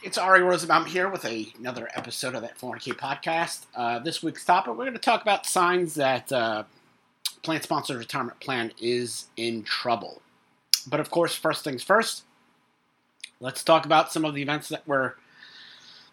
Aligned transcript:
It's 0.00 0.16
Ary 0.16 0.42
Rosenbaum 0.42 0.86
here 0.86 1.08
with 1.08 1.24
a, 1.24 1.52
another 1.58 1.88
episode 1.92 2.36
of 2.36 2.42
that 2.42 2.56
400K 2.56 2.92
podcast. 2.92 3.66
Uh, 3.74 3.98
this 3.98 4.22
week's 4.22 4.44
topic, 4.44 4.70
we're 4.70 4.84
going 4.84 4.92
to 4.92 4.98
talk 5.00 5.22
about 5.22 5.44
signs 5.44 5.94
that 5.94 6.30
uh, 6.30 6.62
plan 7.42 7.60
sponsored 7.62 7.96
retirement 7.96 8.38
plan 8.38 8.70
is 8.80 9.26
in 9.36 9.64
trouble. 9.64 10.22
But 10.86 11.00
of 11.00 11.10
course, 11.10 11.34
first 11.34 11.64
things 11.64 11.82
first, 11.82 12.22
let's 13.40 13.64
talk 13.64 13.86
about 13.86 14.12
some 14.12 14.24
of 14.24 14.34
the 14.36 14.42
events 14.42 14.68
that 14.68 14.86
were 14.86 15.16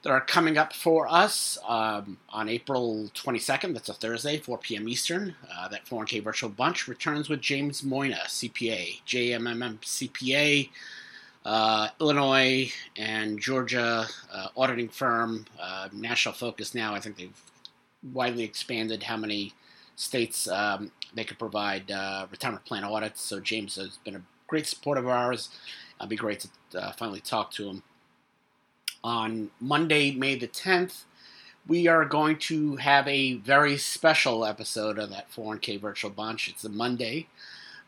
that 0.01 0.09
are 0.09 0.21
coming 0.21 0.57
up 0.57 0.73
for 0.73 1.07
us 1.07 1.59
um, 1.67 2.17
on 2.29 2.49
April 2.49 3.11
22nd. 3.13 3.73
That's 3.73 3.89
a 3.89 3.93
Thursday, 3.93 4.39
4 4.39 4.57
p.m. 4.57 4.89
Eastern. 4.89 5.35
Uh, 5.55 5.67
that 5.67 5.85
401k 5.85 6.23
virtual 6.23 6.49
bunch 6.49 6.87
returns 6.87 7.29
with 7.29 7.39
James 7.39 7.83
Moyna, 7.83 8.21
CPA, 8.21 9.01
JMMM 9.05 9.77
CPA 9.81 10.69
uh, 11.45 11.89
Illinois 12.01 12.71
and 12.97 13.39
Georgia 13.39 14.07
uh, 14.33 14.47
auditing 14.57 14.89
firm, 14.89 15.45
uh, 15.61 15.89
national 15.93 16.33
focus 16.33 16.73
now. 16.73 16.95
I 16.95 16.99
think 16.99 17.17
they've 17.17 17.41
widely 18.13 18.43
expanded 18.43 19.03
how 19.03 19.17
many 19.17 19.53
states 19.95 20.47
um, 20.47 20.91
they 21.13 21.23
could 21.23 21.39
provide 21.39 21.89
uh, 21.91 22.25
retirement 22.31 22.65
plan 22.65 22.83
audits. 22.83 23.21
So 23.21 23.39
James 23.39 23.75
has 23.75 23.97
been 24.03 24.15
a 24.15 24.21
great 24.47 24.67
support 24.67 24.97
of 24.97 25.07
ours. 25.07 25.49
It'd 25.99 26.09
be 26.09 26.15
great 26.15 26.45
to 26.71 26.81
uh, 26.81 26.91
finally 26.93 27.21
talk 27.21 27.51
to 27.51 27.69
him. 27.69 27.83
On 29.03 29.51
Monday, 29.61 30.11
May 30.11 30.35
the 30.35 30.47
10th, 30.47 31.03
we 31.67 31.87
are 31.87 32.05
going 32.05 32.37
to 32.37 32.75
have 32.77 33.07
a 33.07 33.35
very 33.35 33.77
special 33.77 34.45
episode 34.45 34.97
of 34.97 35.11
that 35.11 35.31
401k 35.31 35.79
virtual 35.79 36.11
bunch. 36.11 36.49
It's 36.49 36.63
a 36.63 36.69
Monday 36.69 37.27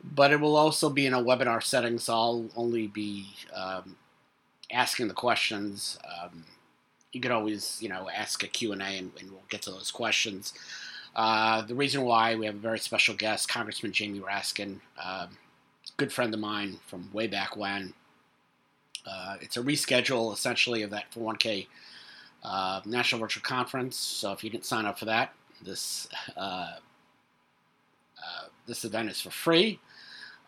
but 0.03 0.31
it 0.31 0.39
will 0.39 0.55
also 0.55 0.89
be 0.89 1.05
in 1.05 1.13
a 1.13 1.21
webinar 1.21 1.61
setting, 1.61 1.97
so 1.97 2.13
I'll 2.13 2.49
only 2.55 2.87
be 2.87 3.27
um, 3.53 3.95
asking 4.71 5.07
the 5.07 5.13
questions. 5.13 5.97
Um, 6.05 6.45
you 7.11 7.21
could 7.21 7.31
always, 7.31 7.77
you 7.81 7.89
know, 7.89 8.09
ask 8.13 8.43
a 8.43 8.47
Q&A 8.47 8.75
and, 8.75 9.11
and 9.19 9.31
we'll 9.31 9.41
get 9.49 9.63
to 9.63 9.71
those 9.71 9.91
questions. 9.91 10.53
Uh, 11.15 11.63
the 11.63 11.73
reason 11.73 12.03
why 12.03 12.35
we 12.35 12.45
have 12.45 12.55
a 12.55 12.59
very 12.59 12.79
special 12.79 13.15
guest, 13.15 13.49
Congressman 13.49 13.91
Jamie 13.91 14.19
Raskin, 14.19 14.79
uh, 15.01 15.27
good 15.97 16.13
friend 16.13 16.33
of 16.33 16.39
mine 16.39 16.79
from 16.85 17.09
way 17.11 17.27
back 17.27 17.57
when. 17.57 17.93
Uh, 19.05 19.37
it's 19.41 19.57
a 19.57 19.61
reschedule, 19.61 20.33
essentially, 20.33 20.83
of 20.83 20.91
that 20.91 21.05
401k 21.11 21.67
uh, 22.43 22.81
National 22.85 23.21
Virtual 23.21 23.41
Conference. 23.41 23.95
So 23.97 24.31
if 24.31 24.43
you 24.43 24.49
didn't 24.49 24.65
sign 24.65 24.85
up 24.85 24.99
for 24.99 25.05
that, 25.05 25.33
this 25.61 26.07
uh, 26.35 26.75
uh, 28.17 28.45
this 28.67 28.85
event 28.85 29.09
is 29.09 29.21
for 29.21 29.31
free. 29.31 29.79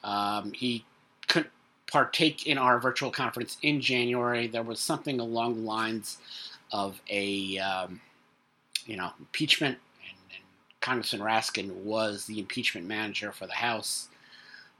Um, 0.04 0.52
he 0.54 0.86
couldn't 1.28 1.52
partake 1.88 2.48
in 2.48 2.58
our 2.58 2.80
virtual 2.80 3.12
conference 3.12 3.58
in 3.62 3.82
January. 3.82 4.48
There 4.48 4.64
was 4.64 4.80
something 4.80 5.20
along 5.20 5.56
the 5.56 5.62
lines 5.62 6.18
of 6.72 7.02
a, 7.10 7.58
um, 7.58 8.00
you 8.86 8.96
know, 8.96 9.12
impeachment, 9.20 9.78
and, 10.08 10.18
and, 10.32 10.44
Congressman 10.82 11.22
Raskin 11.22 11.72
was 11.84 12.26
the 12.26 12.40
impeachment 12.40 12.88
manager 12.88 13.32
for 13.32 13.48
the 13.48 13.54
House. 13.54 14.08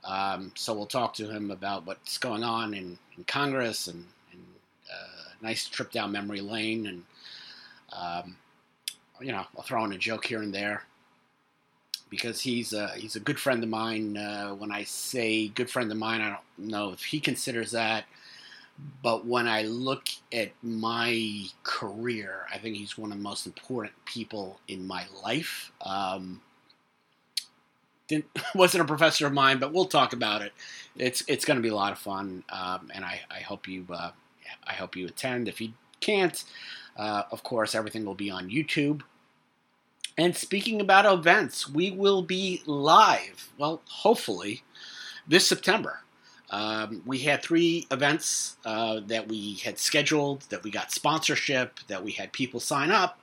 Um, 0.04 0.52
so 0.54 0.72
we'll 0.72 0.86
talk 0.86 1.12
to 1.14 1.28
him 1.28 1.50
about 1.50 1.86
what's 1.86 2.16
going 2.16 2.42
on 2.42 2.72
in, 2.72 2.96
in 3.18 3.24
Congress 3.24 3.86
and, 3.88 4.06
and 4.32 4.42
uh, 4.90 5.28
nice 5.42 5.66
trip 5.66 5.92
down 5.92 6.10
memory 6.10 6.40
lane. 6.40 6.86
And, 6.86 7.04
um, 7.92 8.36
you 9.20 9.32
know, 9.32 9.44
I'll 9.56 9.62
throw 9.62 9.84
in 9.84 9.92
a 9.92 9.98
joke 9.98 10.24
here 10.24 10.40
and 10.40 10.54
there 10.54 10.84
because 12.10 12.40
he's 12.40 12.72
a, 12.72 12.88
he's 12.88 13.16
a 13.16 13.20
good 13.20 13.38
friend 13.38 13.62
of 13.62 13.68
mine. 13.68 14.16
Uh, 14.16 14.50
when 14.50 14.72
I 14.72 14.84
say 14.84 15.48
good 15.48 15.70
friend 15.70 15.90
of 15.90 15.96
mine, 15.96 16.20
I 16.20 16.28
don't 16.28 16.68
know 16.68 16.90
if 16.90 17.04
he 17.04 17.20
considers 17.20 17.70
that. 17.70 18.04
But 19.02 19.26
when 19.26 19.46
I 19.46 19.62
look 19.62 20.08
at 20.32 20.52
my 20.62 21.44
career, 21.62 22.46
I 22.52 22.58
think 22.58 22.76
he's 22.76 22.96
one 22.98 23.12
of 23.12 23.18
the 23.18 23.22
most 23.22 23.46
important 23.46 23.92
people 24.04 24.58
in 24.68 24.86
my 24.86 25.04
life. 25.22 25.70
Um, 25.82 26.40
wasn't 28.54 28.82
a 28.82 28.86
professor 28.86 29.26
of 29.26 29.32
mine, 29.32 29.58
but 29.58 29.72
we'll 29.72 29.84
talk 29.84 30.12
about 30.12 30.42
it. 30.42 30.52
It's 30.96 31.22
it's 31.28 31.44
going 31.44 31.56
to 31.56 31.62
be 31.62 31.68
a 31.68 31.74
lot 31.74 31.92
of 31.92 31.98
fun, 31.98 32.42
um, 32.50 32.90
and 32.92 33.04
I, 33.04 33.20
I 33.30 33.40
hope 33.40 33.68
you 33.68 33.86
uh, 33.90 34.10
I 34.66 34.72
hope 34.72 34.96
you 34.96 35.06
attend. 35.06 35.48
If 35.48 35.60
you 35.60 35.72
can't, 36.00 36.42
uh, 36.96 37.24
of 37.30 37.42
course, 37.42 37.74
everything 37.74 38.04
will 38.04 38.14
be 38.14 38.30
on 38.30 38.50
YouTube. 38.50 39.02
And 40.20 40.36
speaking 40.36 40.82
about 40.82 41.10
events, 41.10 41.66
we 41.66 41.90
will 41.90 42.20
be 42.20 42.60
live, 42.66 43.50
well, 43.56 43.80
hopefully, 43.86 44.62
this 45.26 45.46
September. 45.46 46.00
Um, 46.50 47.02
we 47.06 47.20
had 47.20 47.42
three 47.42 47.86
events 47.90 48.58
uh, 48.66 49.00
that 49.06 49.28
we 49.28 49.54
had 49.64 49.78
scheduled, 49.78 50.42
that 50.50 50.62
we 50.62 50.70
got 50.70 50.92
sponsorship, 50.92 51.80
that 51.88 52.04
we 52.04 52.12
had 52.12 52.34
people 52.34 52.60
sign 52.60 52.90
up 52.90 53.18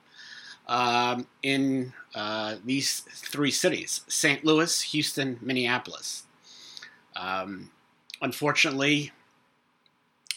um, 0.66 1.28
in 1.44 1.92
uh, 2.16 2.56
these 2.64 3.02
three 3.02 3.52
cities 3.52 4.00
St. 4.08 4.44
Louis, 4.44 4.82
Houston, 4.82 5.38
Minneapolis. 5.40 6.24
Um, 7.14 7.70
unfortunately, 8.20 9.12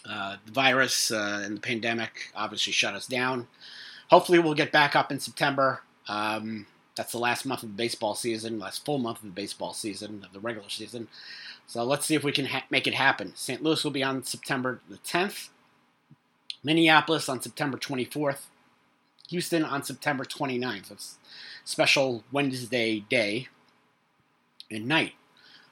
uh, 0.08 0.36
the 0.46 0.52
virus 0.52 1.10
uh, 1.12 1.42
and 1.44 1.58
the 1.58 1.62
pandemic 1.62 2.32
obviously 2.36 2.72
shut 2.72 2.94
us 2.94 3.08
down. 3.08 3.48
Hopefully, 4.12 4.38
we'll 4.38 4.54
get 4.54 4.72
back 4.72 4.96
up 4.96 5.12
in 5.12 5.20
September. 5.20 5.82
Um, 6.12 6.66
that's 6.98 7.14
the 7.14 7.20
last 7.20 7.46
month 7.46 7.64
of 7.64 7.70
the 7.70 7.76
baseball 7.76 8.16
season, 8.16 8.60
last 8.60 8.84
full 8.84 8.98
month 8.98 9.20
of 9.20 9.24
the 9.24 9.30
baseball 9.30 9.74
season, 9.74 10.26
of 10.26 10.34
the 10.34 10.42
regular 10.42 10.68
season. 10.68 11.08
So 11.68 11.86
let's 11.86 12.06
see 12.06 12.16
if 12.16 12.24
we 12.24 12.34
can 12.34 12.48
ha- 12.48 12.66
make 12.70 12.86
it 12.86 12.94
happen. 12.94 13.32
St. 13.34 13.64
Louis 13.64 13.82
will 13.82 13.92
be 13.92 14.04
on 14.04 14.24
September 14.24 14.82
the 14.90 14.98
10th, 14.98 15.50
Minneapolis 16.64 17.30
on 17.30 17.42
September 17.42 17.78
24th, 17.78 18.48
Houston 19.30 19.64
on 19.64 19.84
September 19.84 20.26
29th. 20.26 20.88
So 20.88 20.94
it's 20.96 21.18
special 21.64 22.26
Wednesday 22.30 23.00
day 23.00 23.48
and 24.70 24.88
night. 24.88 25.14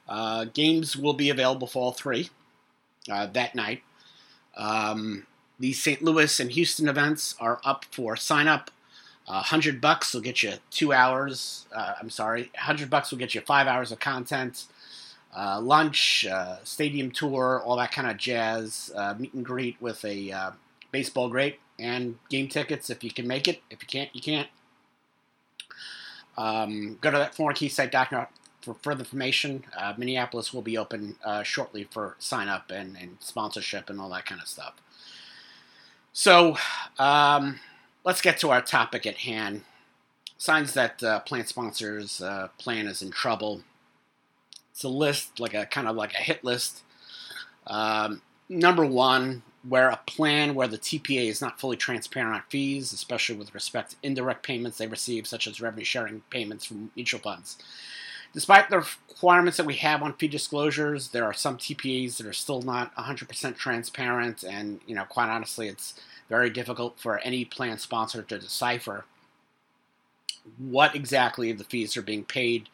Uh, 0.08 0.46
games 0.46 0.96
will 0.96 1.14
be 1.14 1.30
available 1.30 1.68
for 1.68 1.84
all 1.84 1.92
three 1.92 2.30
uh, 3.12 3.26
that 3.28 3.56
night. 3.56 3.84
Um, 4.56 5.28
these 5.60 5.84
St. 5.84 6.02
Louis 6.02 6.40
and 6.40 6.52
Houston 6.52 6.88
events 6.88 7.36
are 7.42 7.60
up 7.66 7.84
for 7.92 8.16
sign 8.16 8.48
up 8.48 8.72
uh, 9.30 9.44
hundred 9.44 9.80
bucks 9.80 10.14
will 10.14 10.22
get 10.22 10.42
you 10.42 10.54
two 10.72 10.92
hours. 10.92 11.68
Uh, 11.74 11.94
I'm 12.02 12.10
sorry, 12.10 12.52
hundred 12.58 12.90
bucks 12.90 13.12
will 13.12 13.20
get 13.20 13.36
you 13.36 13.42
five 13.42 13.68
hours 13.68 13.92
of 13.92 14.00
content, 14.00 14.66
uh, 15.38 15.62
lunch, 15.62 16.26
uh, 16.26 16.58
stadium 16.64 17.12
tour, 17.12 17.62
all 17.64 17.78
that 17.78 17.92
kind 17.92 18.10
of 18.10 18.18
jazz. 18.18 18.92
Uh, 18.96 19.14
meet 19.20 19.34
and 19.36 19.46
greet 19.46 19.80
with 19.80 20.04
a 20.04 20.32
uh, 20.32 20.52
baseball 20.92 21.30
great 21.30 21.60
and 21.78 22.18
game 22.30 22.48
tickets 22.48 22.90
if 22.90 23.04
you 23.04 23.12
can 23.12 23.28
make 23.28 23.48
it. 23.48 23.62
If 23.70 23.84
you 23.84 23.88
can't, 23.88 24.10
you 24.14 24.22
can't. 24.22 24.48
Um, 26.36 26.98
go 27.00 27.12
to 27.12 27.18
that 27.18 27.36
4keysite.com 27.36 28.28
for 28.62 28.74
further 28.82 29.02
information. 29.02 29.64
Minneapolis 29.98 30.54
will 30.54 30.62
be 30.62 30.78
open 30.78 31.18
shortly 31.44 31.88
for 31.92 32.16
sign 32.18 32.48
up 32.48 32.72
and, 32.72 32.98
and, 33.00 33.18
sponsorship 33.20 33.90
and 33.90 34.00
all 34.02 34.10
that 34.10 34.26
kind 34.26 34.42
of 34.42 34.48
stuff. 34.48 34.74
So. 36.14 36.58
Um, 36.98 37.60
let's 38.10 38.22
get 38.22 38.40
to 38.40 38.50
our 38.50 38.60
topic 38.60 39.06
at 39.06 39.18
hand. 39.18 39.62
Signs 40.36 40.74
that 40.74 41.04
uh, 41.04 41.20
plan 41.20 41.46
sponsors 41.46 42.20
uh, 42.24 42.48
plan 42.58 42.88
is 42.88 43.04
in 43.04 43.12
trouble. 43.12 43.62
It's 44.72 44.84
a 44.84 44.90
list, 44.90 45.40
like 45.40 45.54
a 45.54 45.68
kind 45.68 45.88
of 45.88 45.96
like 45.96 46.16
a 46.16 46.18
hit 46.18 46.44
list. 46.44 46.82
Um, 47.68 48.24
number 48.50 48.84
one, 48.84 49.44
where 49.62 49.90
a 49.90 50.00
plan 50.08 50.56
where 50.56 50.68
the 50.68 50.80
TPA 50.80 51.30
is 51.30 51.40
not 51.40 51.60
fully 51.60 51.78
transparent 51.78 52.34
on 52.34 52.42
fees, 52.50 52.94
especially 52.94 53.36
with 53.36 53.54
respect 53.54 53.92
to 53.92 53.98
indirect 54.02 54.42
payments 54.42 54.80
they 54.80 54.88
receive, 54.88 55.28
such 55.28 55.46
as 55.46 55.62
revenue 55.62 55.86
sharing 55.86 56.22
payments 56.32 56.66
from 56.66 56.90
mutual 56.96 57.20
funds. 57.20 57.60
Despite 58.34 58.72
the 58.72 58.80
requirements 59.08 59.58
that 59.58 59.68
we 59.68 59.76
have 59.76 60.02
on 60.02 60.14
fee 60.14 60.28
disclosures, 60.28 61.10
there 61.10 61.26
are 61.26 61.34
some 61.34 61.58
TPAs 61.58 62.18
that 62.18 62.26
are 62.26 62.34
still 62.34 62.64
not 62.64 62.96
100% 62.96 63.56
transparent, 63.56 64.44
and 64.44 64.80
you 64.88 64.96
know, 64.96 65.06
quite 65.06 65.30
honestly, 65.30 65.68
it's 65.68 65.94
very 66.30 66.50
difficult 66.50 67.00
for 67.00 67.20
any 67.20 67.44
plan 67.44 67.78
sponsor 67.78 68.22
to 68.22 68.40
decipher 68.40 69.06
what 70.58 70.96
exactly 70.96 71.52
the 71.52 71.64
fees 71.64 71.98
are 71.98 72.02
being 72.02 72.24
paid. 72.24 72.70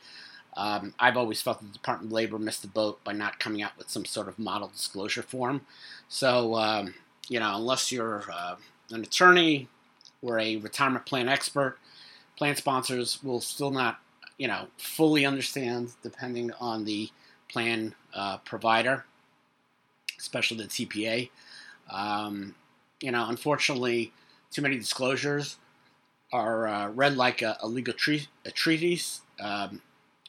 Um, 0.57 0.93
I've 0.99 1.17
always 1.17 1.41
felt 1.41 1.59
the 1.59 1.67
Department 1.67 2.09
of 2.09 2.13
Labor 2.13 2.39
missed 2.39 2.61
the 2.61 2.67
boat 2.67 3.03
by 3.03 3.13
not 3.13 3.39
coming 3.39 3.61
out 3.61 3.77
with 3.77 3.89
some 3.89 4.05
sort 4.05 4.27
of 4.27 4.39
model 4.39 4.69
disclosure 4.69 5.23
form. 5.23 5.61
So, 6.07 6.55
um, 6.55 6.93
you 7.27 7.39
know, 7.39 7.55
unless 7.55 7.91
you're 7.91 8.23
uh, 8.31 8.55
an 8.91 9.03
attorney 9.03 9.67
or 10.21 10.39
a 10.39 10.57
retirement 10.57 11.05
plan 11.05 11.27
expert, 11.27 11.77
plan 12.37 12.55
sponsors 12.55 13.21
will 13.23 13.41
still 13.41 13.71
not, 13.71 13.99
you 14.37 14.47
know, 14.47 14.67
fully 14.77 15.25
understand 15.25 15.91
depending 16.03 16.51
on 16.59 16.85
the 16.85 17.09
plan 17.49 17.93
uh, 18.13 18.37
provider, 18.37 19.05
especially 20.17 20.57
the 20.57 20.63
TPA. 20.63 21.29
Um, 21.91 22.55
you 23.01 23.11
know, 23.11 23.27
unfortunately, 23.29 24.11
too 24.51 24.61
many 24.61 24.77
disclosures 24.77 25.57
are 26.31 26.67
uh, 26.67 26.89
read 26.89 27.15
like 27.17 27.41
a, 27.41 27.57
a 27.61 27.67
legal 27.67 27.93
tre- 27.93 28.27
a 28.45 28.51
treatise, 28.51 29.21
um, 29.39 29.81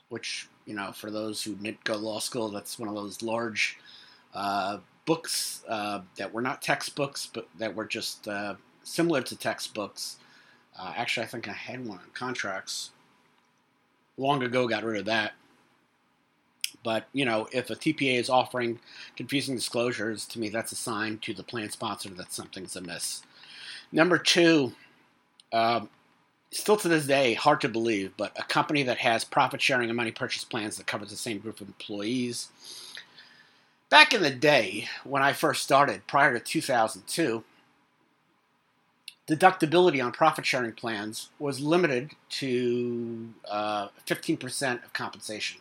which 0.08 0.48
you 0.66 0.74
know, 0.74 0.92
for 0.92 1.10
those 1.10 1.42
who 1.42 1.54
didn't 1.54 1.82
go 1.84 1.94
to 1.94 1.98
law 1.98 2.18
school, 2.18 2.48
that's 2.48 2.78
one 2.78 2.88
of 2.88 2.94
those 2.94 3.22
large 3.22 3.78
uh, 4.34 4.78
books 5.04 5.62
uh, 5.68 6.00
that 6.16 6.32
were 6.34 6.42
not 6.42 6.60
textbooks, 6.60 7.28
but 7.32 7.48
that 7.58 7.74
were 7.74 7.86
just 7.86 8.26
uh, 8.28 8.54
similar 8.82 9.22
to 9.22 9.36
textbooks. 9.36 10.16
Uh, 10.78 10.92
actually, 10.96 11.24
I 11.24 11.28
think 11.28 11.48
I 11.48 11.52
had 11.52 11.86
one 11.86 11.98
on 11.98 12.10
contracts. 12.12 12.90
Long 14.18 14.42
ago, 14.42 14.66
got 14.66 14.84
rid 14.84 14.98
of 14.98 15.06
that. 15.06 15.32
But 16.82 17.08
you 17.12 17.24
know, 17.24 17.48
if 17.52 17.70
a 17.70 17.76
TPA 17.76 18.18
is 18.18 18.30
offering 18.30 18.78
confusing 19.16 19.54
disclosures, 19.54 20.26
to 20.26 20.38
me, 20.38 20.48
that's 20.48 20.72
a 20.72 20.76
sign 20.76 21.18
to 21.18 21.34
the 21.34 21.42
plan 21.42 21.70
sponsor 21.70 22.10
that 22.10 22.32
something's 22.32 22.76
amiss. 22.76 23.22
Number 23.92 24.18
two, 24.18 24.72
um, 25.52 25.88
still 26.50 26.76
to 26.76 26.88
this 26.88 27.06
day, 27.06 27.34
hard 27.34 27.60
to 27.60 27.68
believe, 27.68 28.12
but 28.16 28.32
a 28.38 28.44
company 28.44 28.82
that 28.84 28.98
has 28.98 29.24
profit 29.24 29.60
sharing 29.60 29.88
and 29.88 29.96
money 29.96 30.12
purchase 30.12 30.44
plans 30.44 30.76
that 30.76 30.86
covers 30.86 31.10
the 31.10 31.16
same 31.16 31.38
group 31.38 31.60
of 31.60 31.68
employees. 31.68 32.48
Back 33.88 34.12
in 34.12 34.22
the 34.22 34.30
day, 34.30 34.88
when 35.04 35.22
I 35.22 35.32
first 35.32 35.62
started, 35.62 36.06
prior 36.06 36.32
to 36.32 36.40
2002, 36.40 37.44
deductibility 39.28 40.04
on 40.04 40.12
profit 40.12 40.46
sharing 40.46 40.72
plans 40.72 41.30
was 41.38 41.60
limited 41.60 42.12
to 42.30 43.28
uh, 43.48 43.88
15% 44.06 44.84
of 44.84 44.92
compensation. 44.92 45.60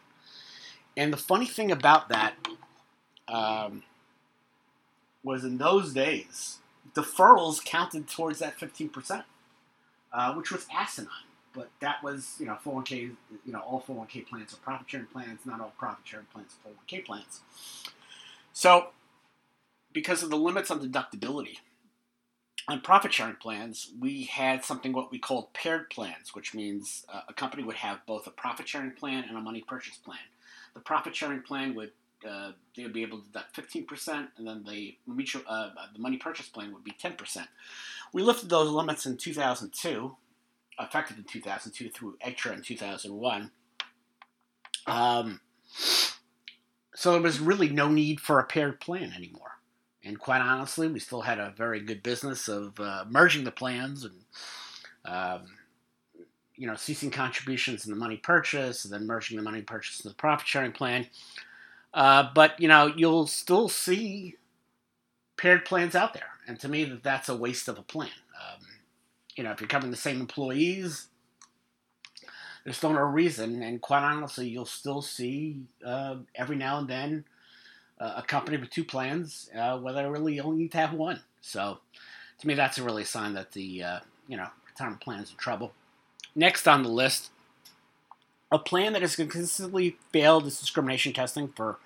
And 0.97 1.11
the 1.11 1.17
funny 1.17 1.45
thing 1.45 1.71
about 1.71 2.09
that 2.09 2.35
um, 3.27 3.83
was 5.23 5.43
in 5.43 5.57
those 5.57 5.93
days, 5.93 6.59
deferrals 6.93 7.63
counted 7.63 8.07
towards 8.07 8.39
that 8.39 8.57
15%, 8.57 9.23
uh, 10.13 10.33
which 10.33 10.51
was 10.51 10.65
asinine. 10.73 11.09
But 11.53 11.69
that 11.79 12.03
was, 12.03 12.35
you 12.39 12.45
know, 12.45 12.57
401k, 12.65 13.15
you 13.45 13.53
know, 13.53 13.59
all 13.59 13.81
401k 13.87 14.27
plans 14.27 14.53
are 14.53 14.57
profit 14.57 14.89
sharing 14.89 15.07
plans, 15.07 15.39
not 15.45 15.61
all 15.61 15.73
profit 15.77 16.05
sharing 16.05 16.25
plans 16.27 16.55
are 16.65 16.71
401k 16.71 17.05
plans. 17.05 17.41
So, 18.51 18.89
because 19.93 20.21
of 20.21 20.29
the 20.29 20.37
limits 20.37 20.69
on 20.69 20.79
deductibility, 20.79 21.57
on 22.67 22.81
profit 22.81 23.13
sharing 23.13 23.35
plans, 23.35 23.91
we 23.99 24.23
had 24.23 24.65
something 24.65 24.91
what 24.91 25.11
we 25.11 25.19
called 25.19 25.53
paired 25.53 25.89
plans, 25.89 26.33
which 26.33 26.53
means 26.53 27.05
uh, 27.13 27.21
a 27.29 27.33
company 27.33 27.63
would 27.63 27.75
have 27.77 28.05
both 28.05 28.27
a 28.27 28.31
profit 28.31 28.67
sharing 28.67 28.91
plan 28.91 29.23
and 29.27 29.37
a 29.37 29.41
money 29.41 29.63
purchase 29.65 29.97
plan. 29.97 30.17
The 30.75 30.81
profit 30.81 31.15
sharing 31.15 31.41
plan 31.41 31.73
would 31.75 31.91
uh, 32.27 32.51
they 32.75 32.83
would 32.83 32.93
be 32.93 33.03
able 33.03 33.19
to 33.19 33.25
deduct 33.25 33.55
15%, 33.55 34.27
and 34.37 34.47
then 34.47 34.63
the 34.67 34.97
mutual 35.07 35.41
uh, 35.47 35.69
the 35.93 35.99
money 35.99 36.17
purchase 36.17 36.47
plan 36.47 36.73
would 36.73 36.83
be 36.83 36.91
10%. 36.91 37.47
We 38.13 38.23
lifted 38.23 38.49
those 38.49 38.69
limits 38.69 39.05
in 39.05 39.17
2002, 39.17 40.15
effective 40.79 41.17
in 41.17 41.23
2002 41.25 41.89
through 41.89 42.17
EGTRRA 42.25 42.53
in 42.53 42.61
2001. 42.61 43.51
Um, 44.87 45.39
so 46.95 47.11
there 47.11 47.21
was 47.21 47.39
really 47.39 47.69
no 47.69 47.89
need 47.89 48.19
for 48.19 48.39
a 48.39 48.45
paired 48.45 48.79
plan 48.79 49.13
anymore. 49.15 49.51
And 50.03 50.19
quite 50.19 50.41
honestly, 50.41 50.87
we 50.87 50.99
still 50.99 51.21
had 51.21 51.39
a 51.39 51.53
very 51.57 51.81
good 51.81 52.03
business 52.03 52.47
of 52.47 52.79
uh, 52.79 53.05
merging 53.09 53.43
the 53.43 53.51
plans 53.51 54.05
and, 54.05 54.21
um, 55.03 55.57
you 56.57 56.67
know, 56.67 56.75
ceasing 56.75 57.11
contributions 57.11 57.85
and 57.85 57.95
the 57.95 57.99
money 57.99 58.17
purchase 58.17 58.85
and 58.85 58.93
then 58.93 59.05
merging 59.05 59.37
the 59.37 59.43
money 59.43 59.61
purchase 59.61 59.99
in 59.99 60.09
the 60.09 60.15
profit 60.15 60.47
sharing 60.47 60.71
plan. 60.71 61.07
Uh, 61.93 62.29
but, 62.33 62.59
you 62.59 62.67
know, 62.67 62.87
you'll 62.95 63.27
still 63.27 63.69
see 63.69 64.35
paired 65.37 65.65
plans 65.65 65.95
out 65.95 66.13
there. 66.13 66.29
And 66.47 66.59
to 66.59 66.67
me, 66.67 66.83
that 66.85 67.03
that's 67.03 67.29
a 67.29 67.35
waste 67.35 67.67
of 67.67 67.77
a 67.77 67.81
plan. 67.81 68.09
Um, 68.35 68.65
you 69.35 69.43
know, 69.43 69.51
if 69.51 69.59
you're 69.59 69.67
covering 69.67 69.91
the 69.91 69.97
same 69.97 70.19
employees, 70.19 71.07
there's 72.63 72.77
still 72.77 72.93
no 72.93 73.01
reason. 73.01 73.61
And 73.61 73.81
quite 73.81 74.03
honestly, 74.03 74.47
you'll 74.47 74.65
still 74.65 75.01
see 75.01 75.61
uh, 75.85 76.17
every 76.35 76.55
now 76.55 76.79
and 76.79 76.87
then 76.87 77.25
uh, 77.99 78.15
a 78.17 78.21
company 78.21 78.57
with 78.57 78.69
two 78.69 78.83
plans, 78.83 79.49
uh, 79.57 79.77
where 79.77 79.93
they 79.93 80.05
really 80.05 80.39
only 80.39 80.63
need 80.63 80.71
to 80.73 80.77
have 80.77 80.93
one. 80.93 81.21
So, 81.41 81.79
to 82.39 82.47
me, 82.47 82.53
that's 82.53 82.77
a 82.77 82.83
really 82.83 83.05
sign 83.05 83.33
that 83.35 83.51
the 83.53 83.83
uh, 83.83 83.99
you 84.27 84.37
know 84.37 84.47
retirement 84.67 85.01
plan 85.01 85.21
is 85.21 85.31
in 85.31 85.37
trouble. 85.37 85.73
Next 86.35 86.67
on 86.67 86.83
the 86.83 86.89
list, 86.89 87.31
a 88.51 88.59
plan 88.59 88.93
that 88.93 89.01
has 89.01 89.15
consistently 89.15 89.97
failed 90.11 90.45
its 90.45 90.59
discrimination 90.59 91.13
testing 91.13 91.47
for, 91.49 91.77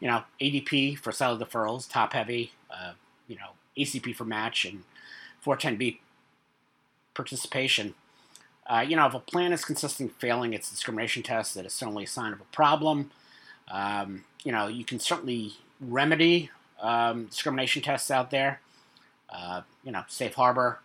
you 0.00 0.08
know, 0.08 0.24
ADP 0.40 0.98
for 0.98 1.10
salary 1.10 1.44
deferrals, 1.44 1.88
top 1.88 2.12
heavy, 2.12 2.52
uh, 2.70 2.92
you 3.26 3.36
know, 3.36 3.52
ACP 3.78 4.14
for 4.14 4.24
match, 4.24 4.64
and 4.64 4.84
410B 5.44 5.98
participation. 7.14 7.94
Uh, 8.66 8.84
you 8.86 8.96
know, 8.96 9.06
if 9.06 9.14
a 9.14 9.20
plan 9.20 9.52
is 9.52 9.64
consistently 9.64 10.14
failing 10.18 10.54
its 10.54 10.70
discrimination 10.70 11.22
test, 11.22 11.54
that 11.54 11.66
is 11.66 11.72
certainly 11.72 12.04
a 12.04 12.08
sign 12.08 12.32
of 12.32 12.40
a 12.40 12.44
problem. 12.44 13.10
Um, 13.68 14.24
you 14.42 14.52
know, 14.52 14.66
you 14.66 14.84
can 14.84 14.98
certainly 15.00 15.54
remedy 15.80 16.50
um, 16.80 17.26
discrimination 17.26 17.82
tests 17.82 18.10
out 18.10 18.30
there. 18.30 18.60
Uh, 19.30 19.62
you 19.82 19.90
know, 19.90 20.04
safe 20.08 20.34
harbor 20.34 20.78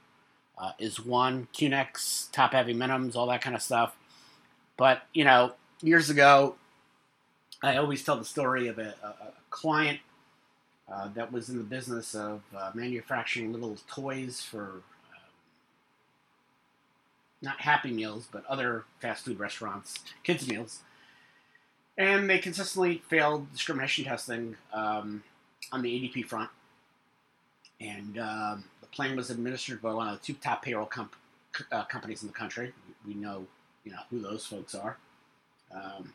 uh, 0.60 0.72
is 0.80 1.00
one. 1.00 1.48
QNECs, 1.54 2.32
top 2.32 2.54
heavy 2.54 2.74
minimums, 2.74 3.16
all 3.16 3.28
that 3.28 3.42
kind 3.42 3.56
of 3.56 3.62
stuff. 3.62 3.96
But 4.78 5.04
you 5.14 5.24
know, 5.24 5.54
years 5.82 6.10
ago, 6.10 6.56
I 7.64 7.78
always 7.78 8.04
tell 8.04 8.18
the 8.18 8.26
story 8.26 8.68
of 8.68 8.78
a, 8.78 8.94
a, 9.04 9.08
a 9.08 9.34
client 9.50 10.00
uh, 10.92 11.10
that 11.16 11.32
was 11.32 11.50
in 11.50 11.58
the 11.58 11.64
business 11.64 12.16
of 12.16 12.42
uh, 12.56 12.72
manufacturing 12.74 13.54
little 13.54 13.78
toys 13.88 14.42
for 14.42 14.82
uh, 15.14 15.30
not 17.42 17.62
Happy 17.62 17.92
Meals, 17.92 18.28
but 18.32 18.46
other 18.48 18.86
fast 19.02 19.26
food 19.26 19.40
restaurants, 19.40 19.96
kids' 20.24 20.48
meals 20.48 20.82
and 22.00 22.30
they 22.30 22.40
consistently 22.40 23.04
failed 23.10 23.52
discrimination 23.52 24.06
testing 24.06 24.56
um, 24.74 25.22
on 25.74 25.82
the 25.82 25.90
ADP 25.90 26.26
front. 26.26 26.50
And 27.82 28.18
um, 28.18 28.64
plan 28.92 29.16
was 29.16 29.30
administered 29.30 29.82
by 29.82 29.94
one 29.94 30.08
of 30.08 30.20
the 30.20 30.26
two 30.26 30.34
top 30.34 30.64
payroll 30.64 30.86
comp- 30.86 31.16
uh, 31.72 31.84
companies 31.86 32.22
in 32.22 32.28
the 32.28 32.34
country. 32.34 32.74
We 33.08 33.14
know, 33.14 33.46
you 33.84 33.92
know, 33.92 34.00
who 34.10 34.20
those 34.20 34.46
folks 34.46 34.76
are. 34.76 34.98
Um, 35.74 36.14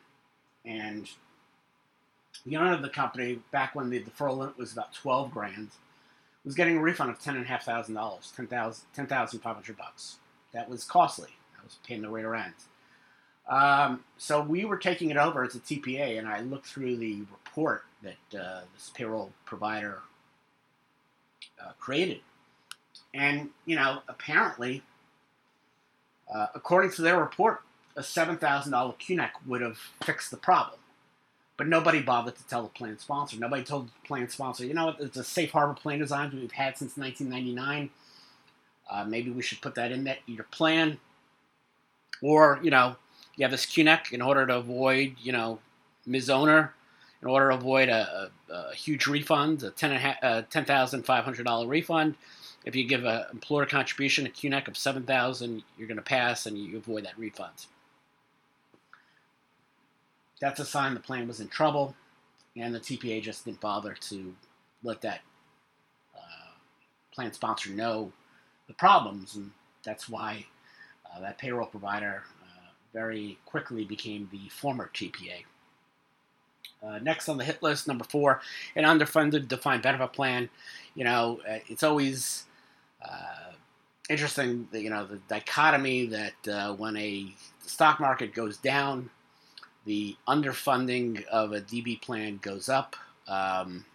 and 0.65 1.09
the 2.45 2.57
owner 2.57 2.73
of 2.73 2.81
the 2.81 2.89
company, 2.89 3.39
back 3.51 3.75
when 3.75 3.89
the 3.89 4.01
deferral 4.01 4.37
limit 4.37 4.57
was 4.57 4.73
about 4.73 4.93
twelve 4.93 5.31
grand, 5.31 5.69
was 6.43 6.55
getting 6.55 6.77
a 6.77 6.81
refund 6.81 7.09
of 7.09 7.19
ten 7.19 7.35
and 7.35 7.45
a 7.45 7.47
half 7.47 7.63
thousand 7.63 7.95
dollars, 7.95 8.31
ten 8.35 8.47
thousand, 8.47 8.85
ten 8.93 9.07
thousand 9.07 9.39
five 9.39 9.55
hundred 9.55 9.77
bucks. 9.77 10.17
That 10.53 10.69
was 10.69 10.83
costly. 10.83 11.29
That 11.55 11.63
was 11.63 11.77
paying 11.87 12.01
the 12.01 12.09
rate 12.09 12.25
rent. 12.25 12.55
Um, 13.47 14.03
so 14.17 14.41
we 14.41 14.65
were 14.65 14.77
taking 14.77 15.11
it 15.11 15.17
over 15.17 15.43
as 15.43 15.55
a 15.55 15.59
TPA, 15.59 16.17
and 16.17 16.27
I 16.27 16.41
looked 16.41 16.65
through 16.65 16.97
the 16.97 17.19
report 17.31 17.83
that 18.01 18.39
uh, 18.39 18.61
this 18.73 18.91
payroll 18.93 19.31
provider 19.45 19.99
uh, 21.63 21.71
created. 21.79 22.21
And, 23.15 23.49
you 23.65 23.77
know, 23.77 24.01
apparently, 24.09 24.83
uh, 26.31 26.47
according 26.53 26.91
to 26.91 27.01
their 27.01 27.17
report, 27.17 27.61
a 27.95 28.01
$7,000 28.01 28.39
QNEC 28.39 29.29
would 29.47 29.61
have 29.61 29.77
fixed 30.03 30.31
the 30.31 30.37
problem. 30.37 30.79
But 31.55 31.67
nobody 31.67 32.01
bothered 32.01 32.35
to 32.35 32.45
tell 32.47 32.63
the 32.63 32.69
plan 32.69 32.99
sponsor. 32.99 33.37
Nobody 33.39 33.63
told 33.63 33.87
the 33.87 33.91
plan 34.05 34.27
sponsor, 34.27 34.65
you 34.65 34.73
know, 34.73 34.93
it's 34.99 35.15
a 35.15 35.23
safe 35.23 35.51
harbor 35.51 35.73
plan 35.73 35.99
design 35.99 36.29
we've 36.33 36.51
had 36.51 36.77
since 36.77 36.97
1999. 36.97 37.89
Uh, 38.91 39.05
maybe 39.05 39.31
we 39.31 39.41
should 39.41 39.61
put 39.61 39.75
that 39.75 39.93
in 39.93 40.03
that 40.03 40.17
your 40.25 40.43
plan. 40.43 40.99
Or, 42.21 42.59
you 42.61 42.69
know, 42.69 42.97
you 43.37 43.43
have 43.45 43.51
this 43.51 43.65
QNEC 43.65 44.11
in 44.11 44.21
order 44.21 44.45
to 44.45 44.57
avoid, 44.57 45.15
you 45.21 45.31
know, 45.31 45.59
Ms. 46.05 46.29
Owner, 46.29 46.73
in 47.21 47.29
order 47.29 47.49
to 47.49 47.55
avoid 47.55 47.87
a, 47.87 48.29
a, 48.49 48.53
a 48.53 48.75
huge 48.75 49.07
refund, 49.07 49.63
a 49.63 49.71
$10,500 49.71 51.69
refund. 51.69 52.15
If 52.65 52.75
you 52.75 52.85
give 52.87 53.05
an 53.05 53.25
employer 53.31 53.65
contribution, 53.65 54.25
a 54.25 54.29
QNEC 54.29 54.67
of 54.67 54.75
7000 54.75 55.63
you're 55.77 55.87
going 55.87 55.97
to 55.97 56.03
pass 56.03 56.45
and 56.45 56.57
you 56.57 56.77
avoid 56.77 57.05
that 57.05 57.17
refund. 57.17 57.67
That's 60.41 60.59
a 60.59 60.65
sign 60.65 60.93
the 60.93 60.99
plan 60.99 61.27
was 61.27 61.39
in 61.39 61.47
trouble, 61.47 61.95
and 62.57 62.75
the 62.75 62.79
TPA 62.79 63.21
just 63.21 63.45
didn't 63.45 63.61
bother 63.61 63.93
to 63.93 64.35
let 64.83 65.01
that 65.01 65.21
uh, 66.13 66.51
plan 67.13 67.31
sponsor 67.31 67.69
know 67.69 68.11
the 68.67 68.73
problems, 68.73 69.35
and 69.35 69.51
that's 69.83 70.09
why 70.09 70.45
uh, 71.05 71.21
that 71.21 71.37
payroll 71.37 71.67
provider 71.67 72.23
very 72.95 73.37
quickly 73.45 73.83
became 73.83 74.29
the 74.31 74.49
former 74.49 74.89
TPA. 74.93 75.43
Uh, 76.81 76.97
next 76.99 77.27
on 77.27 77.37
the 77.37 77.43
hit 77.43 77.61
list, 77.61 77.87
number 77.87 78.05
four, 78.05 78.41
an 78.75 78.85
underfunded 78.85 79.49
defined 79.49 79.83
benefit 79.83 80.13
plan. 80.13 80.49
You 80.95 81.03
know, 81.03 81.41
uh, 81.47 81.59
it's 81.67 81.83
always 81.83 82.45
uh, 83.09 83.51
interesting, 84.09 84.67
you 84.73 84.89
know, 84.89 85.05
the 85.05 85.19
dichotomy 85.27 86.07
that 86.07 86.47
uh, 86.47 86.73
when 86.73 86.97
a 86.97 87.33
stock 87.65 87.99
market 87.99 88.33
goes 88.33 88.57
down, 88.57 89.09
the 89.85 90.15
underfunding 90.27 91.25
of 91.27 91.53
a 91.53 91.61
DB 91.61 92.01
plan 92.01 92.39
goes 92.41 92.69
up. 92.69 92.95
Um, 93.27 93.85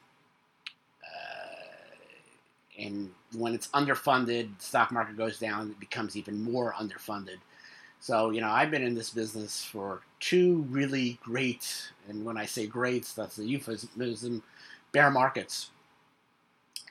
uh, 1.02 1.54
and 2.78 3.10
when 3.36 3.54
it's 3.54 3.68
underfunded, 3.68 4.58
the 4.58 4.64
stock 4.64 4.92
market 4.92 5.16
goes 5.16 5.38
down, 5.38 5.70
it 5.70 5.80
becomes 5.80 6.16
even 6.16 6.42
more 6.42 6.72
underfunded. 6.72 7.38
So, 8.00 8.30
you 8.30 8.40
know, 8.40 8.48
I've 8.48 8.70
been 8.70 8.82
in 8.82 8.94
this 8.94 9.10
business 9.10 9.62
for 9.62 10.00
two 10.20 10.66
really 10.70 11.18
great, 11.22 11.92
and 12.08 12.24
when 12.24 12.38
I 12.38 12.46
say 12.46 12.66
great, 12.66 13.06
that's 13.14 13.36
the 13.36 13.44
euphemism, 13.44 14.42
bear 14.92 15.10
markets. 15.10 15.70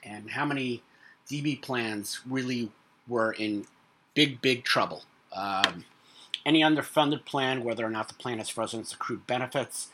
and 0.04 0.30
how 0.30 0.44
many 0.44 0.82
DB 1.30 1.60
plans 1.60 2.20
really 2.28 2.70
were 3.06 3.32
in 3.32 3.66
big, 4.14 4.40
big 4.40 4.64
trouble. 4.64 5.04
Um, 5.34 5.84
any 6.44 6.62
underfunded 6.62 7.24
plan, 7.24 7.62
whether 7.62 7.84
or 7.84 7.90
not 7.90 8.08
the 8.08 8.14
plan 8.14 8.38
has 8.38 8.48
frozen 8.48 8.80
its 8.80 8.92
accrued 8.92 9.26
benefits, 9.26 9.88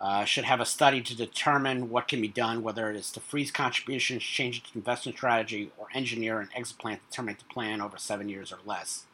uh, 0.00 0.24
should 0.24 0.44
have 0.44 0.60
a 0.60 0.66
study 0.66 1.00
to 1.00 1.16
determine 1.16 1.88
what 1.88 2.08
can 2.08 2.20
be 2.20 2.28
done, 2.28 2.62
whether 2.62 2.90
it 2.90 2.96
is 2.96 3.10
to 3.12 3.20
freeze 3.20 3.52
contributions, 3.52 4.22
change 4.22 4.58
its 4.58 4.74
investment 4.74 5.16
strategy, 5.16 5.70
or 5.78 5.86
engineer 5.94 6.40
an 6.40 6.48
exit 6.56 6.78
plan 6.78 6.96
to 6.96 7.16
terminate 7.16 7.38
the 7.38 7.44
plan 7.44 7.80
over 7.80 7.96
seven 7.96 8.28
years 8.28 8.52
or 8.52 8.58
less. 8.66 9.04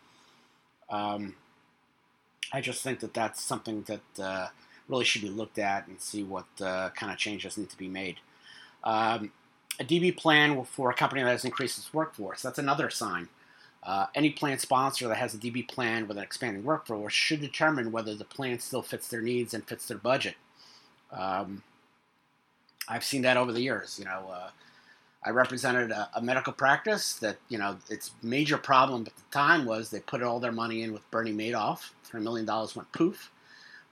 Um, 0.89 1.35
I 2.53 2.63
just 2.63 2.83
think 2.83 3.01
that 3.01 3.13
that's 3.13 3.43
something 3.43 3.83
that 3.83 4.23
uh, 4.23 4.49
really 4.89 5.05
should 5.05 5.21
be 5.21 5.29
looked 5.29 5.59
at 5.59 5.87
and 5.87 6.01
see 6.01 6.23
what 6.23 6.47
uh, 6.63 6.89
kind 6.91 7.13
of 7.13 7.19
changes 7.19 7.59
need 7.59 7.69
to 7.69 7.77
be 7.77 7.89
made. 7.89 8.17
Um, 8.83 9.33
a 9.81 9.85
DB 9.85 10.17
plan 10.17 10.65
for 10.65 10.91
a 10.91 10.95
company 10.95 11.23
that 11.23 11.31
has 11.31 11.45
increased 11.45 11.79
its 11.79 11.95
workforce, 11.95 12.43
that's 12.43 12.59
another 12.59 12.91
sign. 12.91 13.29
Uh, 13.83 14.07
any 14.15 14.31
plan 14.31 14.59
sponsor 14.59 15.07
that 15.09 15.17
has 15.17 15.35
a 15.35 15.39
DB 15.39 15.67
plan 15.67 16.09
with 16.09 16.17
an 16.17 16.23
expanding 16.23 16.65
workforce 16.65 17.13
should 17.13 17.41
determine 17.41 17.93
whether 17.93 18.15
the 18.15 18.25
plan 18.25 18.59
still 18.59 18.83
fits 18.83 19.09
their 19.09 19.23
needs 19.23 19.55
and 19.55 19.67
fits 19.67 19.87
their 19.87 19.99
budget. 19.99 20.35
Um, 21.13 21.63
I've 22.89 23.05
seen 23.05 23.23
that 23.23 23.37
over 23.37 23.53
the 23.53 23.61
years. 23.61 23.99
You 23.99 24.07
know, 24.07 24.31
uh, 24.31 24.51
I 25.25 25.31
represented 25.31 25.91
a, 25.91 26.11
a, 26.15 26.23
medical 26.23 26.53
practice 26.53 27.15
that 27.15 27.39
you 27.49 27.59
know 27.59 27.79
its 27.89 28.11
major 28.23 28.59
problem 28.59 29.05
at 29.07 29.15
the 29.17 29.23
time 29.31 29.65
was 29.65 29.91
they 29.91 30.01
put 30.01 30.23
all 30.23 30.41
their 30.41 30.53
money 30.53 30.83
in 30.83 30.93
with 30.93 31.09
Bernie 31.11 31.33
Madoff. 31.33 31.91
Three 32.05 32.21
million 32.21 32.47
dollars 32.47 32.75
went 32.75 32.91
poof. 32.93 33.31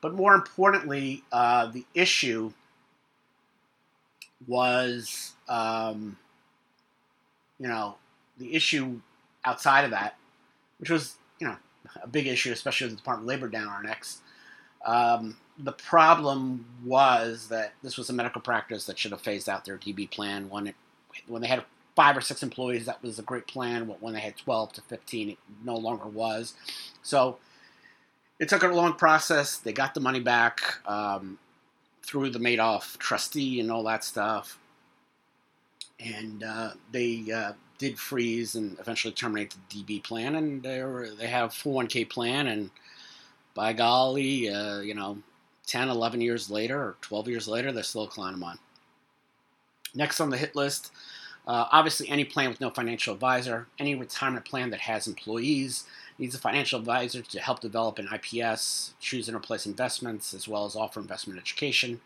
But 0.01 0.15
more 0.15 0.35
importantly, 0.35 1.23
uh, 1.33 1.67
the 1.67 1.85
issue 1.95 2.53
was, 4.47 5.33
um, 5.49 6.17
you 7.59 7.69
know, 7.69 7.97
the 8.39 8.55
issue 8.55 9.01
outside 9.45 9.85
of 9.85 9.91
that, 9.93 10.17
which 10.79 10.91
was 10.91 11.17
you 11.41 11.47
know 11.47 11.57
a 12.03 12.07
big 12.07 12.27
issue, 12.27 12.53
especially 12.53 12.87
with 12.87 12.95
the 12.95 12.99
Department 12.99 13.25
of 13.25 13.29
Labor 13.29 13.49
down 13.49 13.69
our 13.69 13.83
necks. 13.83 14.21
Um, 14.85 15.37
the 15.59 15.73
problem 15.73 16.67
was 16.85 17.49
that 17.49 17.73
this 17.83 17.97
was 17.97 18.11
a 18.11 18.13
medical 18.13 18.41
practice 18.41 18.87
that 18.87 18.99
should 18.99 19.13
have 19.13 19.21
phased 19.21 19.49
out 19.49 19.65
their 19.65 19.79
DB 19.79 20.11
plan 20.11 20.51
when 20.51 20.67
it 20.67 20.75
when 21.27 21.43
they 21.43 21.49
had 21.49 21.65
five 21.95 22.17
or 22.17 22.21
six 22.21 22.43
employees. 22.43 22.87
That 22.87 23.03
was 23.03 23.19
a 23.19 23.23
great 23.23 23.47
plan. 23.47 23.87
When 24.01 24.13
they 24.13 24.21
had 24.21 24.37
12 24.37 24.75
to 24.75 24.83
15, 24.83 25.31
it 25.31 25.39
no 25.65 25.77
longer 25.77 26.07
was. 26.07 26.55
So 27.03 27.39
it 28.39 28.49
took 28.51 28.63
a 28.63 28.69
long 28.69 28.93
process. 28.93 29.57
They 29.57 29.73
got 29.73 29.95
the 29.95 30.01
money 30.01 30.21
back 30.21 30.61
um, 30.87 31.39
through 32.07 32.31
the 32.31 32.39
Madoff 32.39 32.97
trustee 32.99 33.61
and 33.61 33.71
all 33.71 33.83
that 33.83 34.05
stuff, 34.05 34.59
and 35.99 36.45
uh, 36.45 36.71
they 36.93 37.25
uh, 37.35 37.53
did 37.79 37.99
freeze 37.99 38.55
and 38.55 38.79
eventually 38.79 39.13
terminate 39.13 39.55
the 39.71 39.83
DB 39.83 40.03
plan. 40.03 40.37
And 40.37 40.63
they 40.63 40.83
were, 40.83 41.11
they 41.11 41.27
have 41.27 41.51
401k 41.51 42.09
plan 42.09 42.47
and 42.47 42.71
by 43.55 43.73
golly, 43.73 44.51
uh, 44.51 44.81
you 44.81 44.95
know, 44.95 45.19
10, 45.67 45.89
11 45.89 46.21
years 46.21 46.51
later 46.51 46.79
or 46.79 46.97
12 47.01 47.29
years 47.29 47.49
later, 47.49 47.73
they're 47.73 47.83
still 47.83 48.07
climbing 48.07 48.43
on. 48.43 48.59
Next 49.95 50.21
on 50.21 50.31
the 50.31 50.37
hit 50.37 50.55
list, 50.55 50.93
uh, 51.47 51.67
obviously, 51.73 52.09
any 52.09 52.25
plan 52.25 52.51
with 52.51 52.61
no 52.61 52.71
financial 52.71 53.15
advisor, 53.15 53.67
any 53.79 53.95
retirement 53.95 54.45
plan 54.45 54.71
that 54.71 54.81
has 54.81 55.07
employees 55.07 55.85
needs 56.19 56.35
a 56.35 56.39
financial 56.39 56.79
advisor 56.79 57.23
to 57.23 57.41
help 57.41 57.61
develop 57.61 57.99
an 57.99 58.09
IPS, 58.13 58.95
choose 59.01 59.29
and 59.29 59.37
replace 59.37 59.67
investments, 59.67 60.33
as 60.35 60.49
well 60.49 60.65
as 60.65 60.77
offer 60.77 61.01
investment 61.01 61.39
education. 61.39 62.01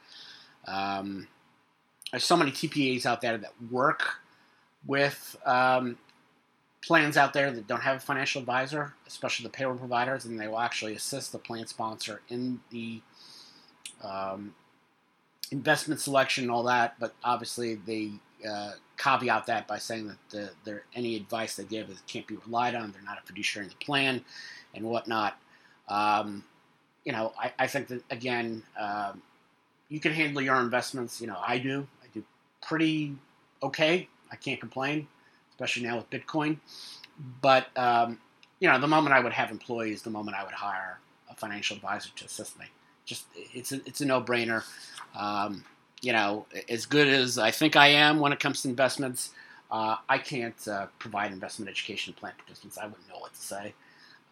Um, 0.66 1.28
there's 2.10 2.24
so 2.24 2.36
many 2.36 2.50
TPAs 2.50 3.06
out 3.06 3.20
there 3.20 3.38
that 3.38 3.52
work 3.70 4.20
with 4.86 5.36
um, 5.46 5.96
plans 6.82 7.16
out 7.16 7.32
there 7.32 7.50
that 7.50 7.66
don't 7.66 7.82
have 7.82 7.98
a 7.98 8.00
financial 8.00 8.40
advisor, 8.40 8.94
especially 9.06 9.44
the 9.44 9.50
payroll 9.50 9.76
providers, 9.76 10.24
and 10.24 10.40
they 10.40 10.48
will 10.48 10.58
actually 10.58 10.94
assist 10.94 11.32
the 11.32 11.38
plan 11.38 11.66
sponsor 11.66 12.22
in 12.28 12.60
the 12.70 13.00
um, 14.02 14.54
investment 15.50 16.00
selection 16.00 16.44
and 16.44 16.50
all 16.50 16.64
that. 16.64 16.98
But 16.98 17.14
obviously, 17.22 17.74
they 17.74 18.12
uh, 18.48 18.72
caveat 18.96 19.46
that 19.46 19.66
by 19.66 19.78
saying 19.78 20.14
that 20.30 20.54
the, 20.64 20.80
any 20.94 21.16
advice 21.16 21.56
they 21.56 21.64
give 21.64 21.90
is, 21.90 22.00
can't 22.06 22.26
be 22.26 22.36
relied 22.46 22.74
on. 22.74 22.92
They're 22.92 23.02
not 23.02 23.18
a 23.18 23.26
fiduciary 23.26 23.66
in 23.66 23.70
the 23.70 23.84
plan 23.84 24.24
and 24.74 24.84
whatnot. 24.84 25.38
Um, 25.88 26.44
you 27.04 27.12
know, 27.12 27.32
I, 27.38 27.52
I, 27.58 27.66
think 27.66 27.88
that 27.88 28.02
again, 28.10 28.62
um, 28.78 29.22
you 29.88 29.98
can 29.98 30.12
handle 30.12 30.42
your 30.42 30.56
investments. 30.56 31.20
You 31.20 31.26
know, 31.26 31.38
I 31.44 31.58
do. 31.58 31.86
I 32.02 32.06
do 32.12 32.22
pretty 32.62 33.16
okay. 33.62 34.08
I 34.30 34.36
can't 34.36 34.60
complain 34.60 35.08
especially 35.60 35.86
now 35.86 35.96
with 35.96 36.08
Bitcoin. 36.10 36.56
But 37.42 37.66
um, 37.76 38.18
you 38.60 38.68
know, 38.68 38.78
the 38.78 38.88
moment 38.88 39.14
I 39.14 39.20
would 39.20 39.32
have 39.32 39.50
employees, 39.50 40.02
the 40.02 40.10
moment 40.10 40.36
I 40.36 40.44
would 40.44 40.54
hire 40.54 40.98
a 41.28 41.34
financial 41.34 41.76
advisor 41.76 42.10
to 42.16 42.24
assist 42.24 42.58
me. 42.58 42.66
Just 43.04 43.26
it's 43.34 43.72
a, 43.72 43.76
it's 43.86 44.00
a 44.00 44.06
no 44.06 44.22
brainer. 44.22 44.64
Um, 46.02 46.06
you 46.06 46.12
know, 46.12 46.46
as 46.68 46.86
good 46.86 47.08
as 47.08 47.38
I 47.38 47.50
think 47.50 47.76
I 47.76 47.88
am 47.88 48.20
when 48.20 48.32
it 48.32 48.40
comes 48.40 48.62
to 48.62 48.68
investments, 48.68 49.30
uh, 49.70 49.96
I 50.08 50.18
can't 50.18 50.68
uh, 50.68 50.86
provide 50.98 51.32
investment 51.32 51.70
education 51.70 52.14
to 52.14 52.20
plan 52.20 52.32
participants. 52.38 52.78
I 52.78 52.86
wouldn't 52.86 53.08
know 53.08 53.18
what 53.18 53.34
to 53.34 53.40
say 53.40 53.74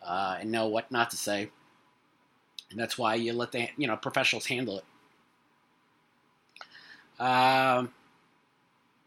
uh, 0.05 0.39
and 0.41 0.51
know 0.51 0.69
what 0.69 0.91
not 0.91 1.11
to 1.11 1.17
say, 1.17 1.51
and 2.71 2.79
that's 2.79 2.99
why 2.99 3.15
you 3.17 3.33
let 3.33 3.53
the 3.53 3.69
you 3.77 3.87
know 3.87 3.97
professionals 3.97 4.47
handle 4.47 4.79
it. 4.79 4.85
Um, 7.23 7.93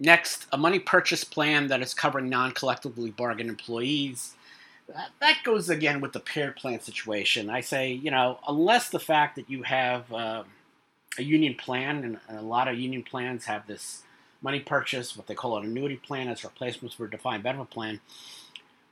Next, 0.02 0.48
a 0.52 0.58
money 0.58 0.80
purchase 0.80 1.24
plan 1.24 1.68
that 1.68 1.84
is 1.84 1.94
covering 1.94 2.28
non 2.28 2.54
collectively 2.54 3.12
bargained 3.12 3.50
employees. 3.50 4.34
That 5.20 5.38
goes 5.44 5.70
again 5.70 6.02
with 6.02 6.14
the 6.14 6.20
paired 6.20 6.56
plan 6.56 6.80
situation. 6.80 7.52
I 7.52 7.62
say, 7.62 7.92
you 7.92 8.10
know, 8.10 8.40
unless 8.48 8.90
the 8.90 9.00
fact 9.00 9.36
that 9.36 9.48
you 9.48 9.62
have 9.62 10.12
uh, 10.12 10.44
a 11.18 11.24
union 11.24 11.56
plan, 11.56 12.20
and 12.30 12.40
a 12.40 12.42
lot 12.42 12.68
of 12.68 12.80
union 12.80 13.04
plans 13.04 13.46
have 13.46 13.68
this 13.68 14.04
money 14.42 14.60
purchase, 14.60 15.16
what 15.16 15.28
they 15.28 15.36
call 15.36 15.58
an 15.58 15.66
annuity 15.66 15.98
plan, 15.98 16.28
as 16.28 16.44
replacements 16.44 16.96
for 16.96 17.06
a 17.06 17.10
defined 17.10 17.44
benefit 17.44 17.70
plan. 17.70 18.00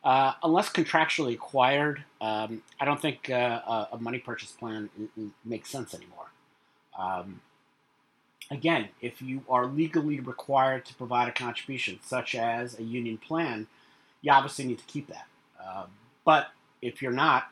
Uh, 0.04 0.34
unless 0.44 0.70
contractually 0.70 1.34
acquired, 1.34 2.04
um, 2.22 2.62
I 2.80 2.86
don't 2.86 3.02
think 3.02 3.30
uh, 3.30 3.88
a 3.92 3.98
money 4.00 4.20
purchase 4.20 4.52
plan 4.52 4.90
makes 5.44 5.70
sense 5.70 5.94
anymore. 5.94 6.28
Um, 6.98 7.42
Again, 8.52 8.90
if 9.00 9.22
you 9.22 9.44
are 9.48 9.68
legally 9.68 10.20
required 10.20 10.84
to 10.86 10.96
provide 10.96 11.28
a 11.28 11.32
contribution, 11.32 12.00
such 12.04 12.34
as 12.34 12.80
a 12.80 12.84
union 12.84 13.20
plan, 13.20 13.68
you 14.22 14.32
obviously 14.32 14.66
need 14.66 14.80
to 14.80 14.86
keep 14.86 15.08
that. 15.08 15.28
Uh, 15.64 15.86
but 16.26 16.48
if 16.82 17.00
you're 17.00 17.12
not, 17.12 17.52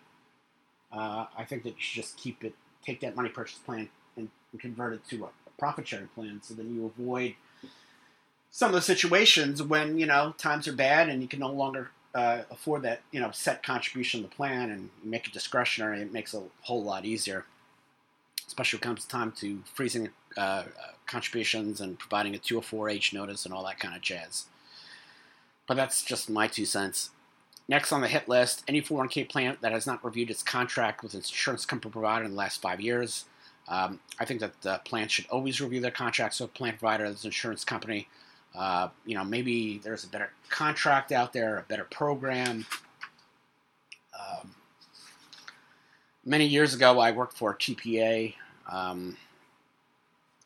uh, 0.92 1.26
I 1.38 1.44
think 1.44 1.64
that 1.64 1.70
you 1.70 1.76
should 1.78 2.02
just 2.02 2.18
keep 2.18 2.44
it, 2.44 2.56
take 2.84 3.02
that 3.02 3.16
money 3.16 3.30
purchase 3.30 3.60
plan 3.60 3.90
and, 4.52 4.62
convert 4.62 4.94
it 4.94 5.08
to 5.10 5.24
a, 5.24 5.28
a 5.28 5.52
profit 5.58 5.88
sharing 5.88 6.08
plan 6.10 6.40
so 6.42 6.54
then 6.54 6.74
you 6.74 6.86
avoid 6.86 7.36
some 8.50 8.70
of 8.70 8.76
the 8.76 8.82
situations 8.82 9.62
when, 9.62 10.00
you 10.00 10.06
know, 10.06 10.34
times 10.38 10.68
are 10.68 10.74
bad 10.74 11.10
and 11.10 11.22
you 11.22 11.28
can 11.28 11.40
no 11.40 11.52
longer 11.52 11.92
uh, 12.16 12.42
afford 12.50 12.82
that, 12.82 13.02
you 13.12 13.20
know, 13.20 13.30
set 13.30 13.62
contribution 13.62 14.22
to 14.22 14.28
the 14.28 14.36
plan 14.36 14.72
and 14.72 14.90
make 15.04 15.28
it 15.28 15.34
discretionary. 15.34 16.02
It 16.02 16.12
makes 16.12 16.34
a 16.34 16.42
whole 16.62 16.82
lot 16.82 17.06
easier 17.06 17.46
especially 18.48 18.78
when 18.78 18.82
it 18.82 18.88
comes 18.88 19.06
time 19.06 19.32
to 19.34 19.62
freezing 19.74 20.10
uh, 20.38 20.40
uh, 20.40 20.64
contributions 21.06 21.82
and 21.82 22.00
providing 22.00 22.34
a 22.34 22.40
204H 22.40 23.14
notice 23.14 23.46
and 23.46 23.54
all 23.54 23.64
that 23.66 23.80
kind 23.80 23.96
of 23.96 24.02
jazz. 24.02 24.46
But 25.68 25.76
that's 25.76 26.04
just 26.04 26.30
my 26.30 26.48
two 26.48 26.66
cents. 26.66 27.12
Next 27.68 27.92
on 27.92 28.00
the 28.00 28.08
hit 28.08 28.30
list, 28.30 28.64
any 28.68 28.82
401k 28.82 29.28
plan 29.28 29.58
that 29.60 29.74
has 29.74 29.86
not 29.86 30.04
reviewed 30.04 30.30
its 30.30 30.42
contract 30.42 31.04
with 31.04 31.14
its 31.14 31.30
insurance 31.30 31.66
company 31.66 31.92
provider 31.92 32.24
in 32.24 32.32
the 32.32 32.38
last 32.38 32.62
five 32.62 32.80
years. 32.80 33.26
Um, 33.70 34.00
I 34.20 34.26
think 34.26 34.40
that 34.40 34.62
the 34.62 34.80
plan 34.86 35.08
should 35.08 35.28
always 35.30 35.60
review 35.60 35.82
their 35.82 35.92
contracts 35.92 36.40
with 36.40 36.54
plan 36.54 36.78
provider, 36.78 37.06
its 37.06 37.26
insurance 37.26 37.66
company. 37.66 38.08
Uh, 38.56 38.90
you 39.06 39.16
know, 39.16 39.24
maybe 39.24 39.80
there's 39.80 40.04
a 40.04 40.08
better 40.08 40.32
contract 40.50 41.12
out 41.12 41.34
there, 41.34 41.58
a 41.58 41.64
better 41.64 41.84
program. 41.84 42.66
Um, 44.18 44.56
many 46.26 46.46
years 46.46 46.74
ago, 46.74 47.00
I 47.00 47.12
worked 47.12 47.38
for 47.38 47.54
TPA, 47.54 48.34
um, 48.72 49.18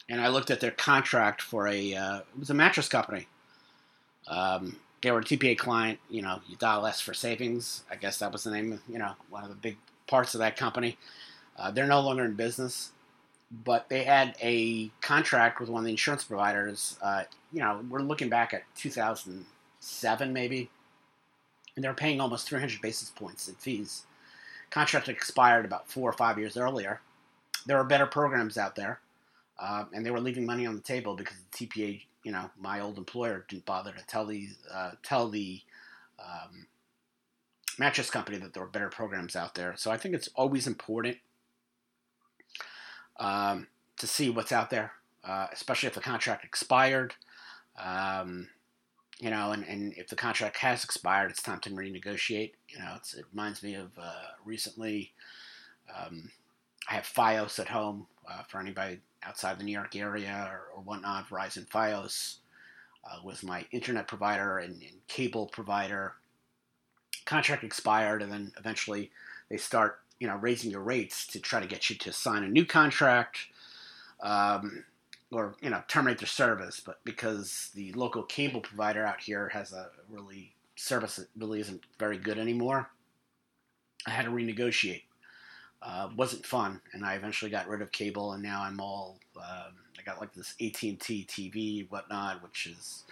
and 0.10 0.20
I 0.20 0.28
looked 0.28 0.52
at 0.52 0.60
their 0.60 0.72
contract 0.72 1.42
for 1.42 1.68
a 1.68 1.94
uh, 1.96 2.18
it 2.18 2.40
was 2.40 2.50
a 2.50 2.56
mattress 2.56 2.90
company. 2.90 3.28
Um, 4.28 4.78
they 5.02 5.12
were 5.12 5.20
a 5.20 5.24
TPA 5.24 5.58
client. 5.58 6.00
You 6.10 6.22
know, 6.22 6.42
you 6.48 6.58
dial 6.58 6.86
S 6.86 7.02
for 7.02 7.14
savings. 7.14 7.84
I 7.90 7.96
guess 7.96 8.18
that 8.20 8.32
was 8.32 8.44
the 8.44 8.52
name 8.52 8.82
you 8.90 9.00
know 9.00 9.14
one 9.30 9.44
of 9.44 9.50
the 9.50 9.56
big 9.56 9.78
parts 10.08 10.34
of 10.34 10.40
that 10.40 10.58
company. 10.58 10.98
Uh, 11.58 11.72
they're 11.72 11.88
no 11.88 12.02
longer 12.02 12.26
in 12.26 12.34
business, 12.34 12.92
but 13.52 13.90
they 13.90 14.04
had 14.04 14.36
a 14.42 14.90
contract 15.02 15.60
with 15.60 15.70
one 15.70 15.80
of 15.80 15.86
the 15.86 15.92
insurance 15.92 16.24
providers. 16.24 16.98
Uh, 17.02 17.24
you 17.52 17.60
know, 17.60 17.84
we're 17.90 18.00
looking 18.00 18.30
back 18.30 18.54
at 18.54 18.64
2007 18.76 20.34
maybe, 20.34 20.70
and 21.76 21.84
they're 21.84 21.94
paying 21.94 22.22
almost 22.22 22.48
300 22.48 22.82
basis 22.82 23.10
points 23.10 23.48
in 23.48 23.56
fees 23.56 24.04
contract 24.70 25.10
expired 25.10 25.66
about 25.66 25.90
four 25.90 26.10
or 26.10 26.14
five 26.14 26.40
years 26.40 26.56
earlier. 26.56 27.02
There 27.66 27.78
are 27.78 27.84
better 27.84 28.06
programs 28.06 28.58
out 28.58 28.76
there, 28.76 29.02
uh, 29.60 29.84
and 29.94 30.06
they 30.06 30.12
were 30.12 30.22
leaving 30.22 30.46
money 30.46 30.66
on 30.66 30.76
the 30.76 30.82
table 30.82 31.14
because 31.14 31.36
the 31.52 31.68
TPA 31.68 32.02
you 32.24 32.32
know, 32.32 32.50
my 32.60 32.80
old 32.80 32.98
employer 32.98 33.46
didn't 33.48 33.66
bother 33.66 33.92
to 33.92 34.06
tell 34.06 34.26
the 34.26 34.50
uh, 34.72 34.92
tell 35.04 35.30
the 35.30 35.60
um, 36.20 36.68
mattress 37.80 38.10
company 38.10 38.38
that 38.38 38.54
there 38.54 38.64
were 38.64 38.70
better 38.70 38.90
programs 38.90 39.36
out 39.36 39.56
there. 39.56 39.74
So 39.76 39.92
I 39.92 39.98
think 39.98 40.14
it's 40.16 40.30
always 40.36 40.68
important 40.68 41.18
um, 43.22 43.68
to 43.98 44.08
see 44.08 44.30
what's 44.30 44.52
out 44.52 44.70
there, 44.70 44.92
uh, 45.24 45.48
especially 45.54 45.88
if 45.88 45.94
the 45.94 46.02
contract 46.02 46.44
expired. 46.44 47.14
Um, 47.82 48.50
you 49.20 49.30
know, 49.30 49.52
and, 49.52 49.64
and 49.66 49.94
if 49.96 50.08
the 50.08 50.16
contract 50.16 50.58
has 50.58 50.84
expired, 50.84 51.30
it's 51.30 51.44
time 51.44 51.60
to 51.62 51.70
renegotiate. 51.70 52.54
You 52.68 52.80
know, 52.80 52.96
it 52.96 53.24
reminds 53.32 53.62
me 53.62 53.76
of 53.76 53.92
uh, 53.98 54.32
recently. 54.44 55.14
Um, 55.96 56.32
I 56.90 56.96
have 56.96 57.04
FiOS 57.06 57.60
at 57.60 57.70
home 57.70 58.08
uh, 58.30 58.42
for 58.48 58.60
anybody 58.60 59.00
outside 59.24 59.60
the 59.60 59.64
New 59.64 59.72
York 59.72 59.96
area 59.96 60.50
or, 60.52 60.78
or 60.78 60.82
whatnot. 60.82 61.30
Verizon 61.30 61.68
FiOS 61.68 62.38
uh, 63.06 63.20
was 63.24 63.44
my 63.44 63.66
internet 63.72 64.08
provider 64.08 64.58
and, 64.58 64.82
and, 64.82 65.08
cable 65.08 65.46
provider. 65.46 66.14
Contract 67.26 67.64
expired, 67.64 68.24
and 68.24 68.32
then 68.32 68.52
eventually 68.58 69.12
they 69.50 69.58
start, 69.58 70.00
you 70.22 70.28
know, 70.28 70.36
raising 70.36 70.70
your 70.70 70.82
rates 70.82 71.26
to 71.26 71.40
try 71.40 71.60
to 71.60 71.66
get 71.66 71.90
you 71.90 71.96
to 71.96 72.14
sign 72.14 72.44
a 72.44 72.48
new 72.48 72.64
contract. 72.64 73.40
Um, 74.22 74.86
or 75.32 75.56
you 75.62 75.70
know 75.70 75.82
terminate 75.88 76.20
their 76.20 76.28
service, 76.28 76.82
but 76.86 77.00
because 77.04 77.72
the 77.74 77.92
local 77.94 78.22
cable 78.24 78.62
provider 78.62 79.06
out 79.06 79.22
here 79.22 79.50
has 79.50 79.72
a 79.72 79.90
really 80.10 80.54
service 80.76 81.16
that 81.16 81.28
really 81.38 81.62
isn't 81.62 81.82
very 81.98 82.18
good 82.18 82.38
anymore, 82.38 82.90
I 84.06 84.12
had 84.12 84.26
to 84.26 84.32
renegotiate. 84.32 85.04
Uh, 85.82 86.10
wasn't 86.16 86.46
fun, 86.46 86.82
and 86.94 87.04
I 87.04 87.16
eventually 87.16 87.50
got 87.50 87.68
rid 87.68 87.82
of 87.82 87.92
cable, 87.92 88.34
and 88.34 88.44
now 88.44 88.62
I'm 88.62 88.80
all 88.80 89.20
um, 89.38 89.74
I 89.98 90.04
got 90.06 90.20
like 90.20 90.34
this 90.34 90.54
AT 90.62 90.84
and 90.84 91.00
T 91.00 91.26
TV 91.28 91.90
whatnot, 91.90 92.44
which 92.44 92.68
is 92.68 93.06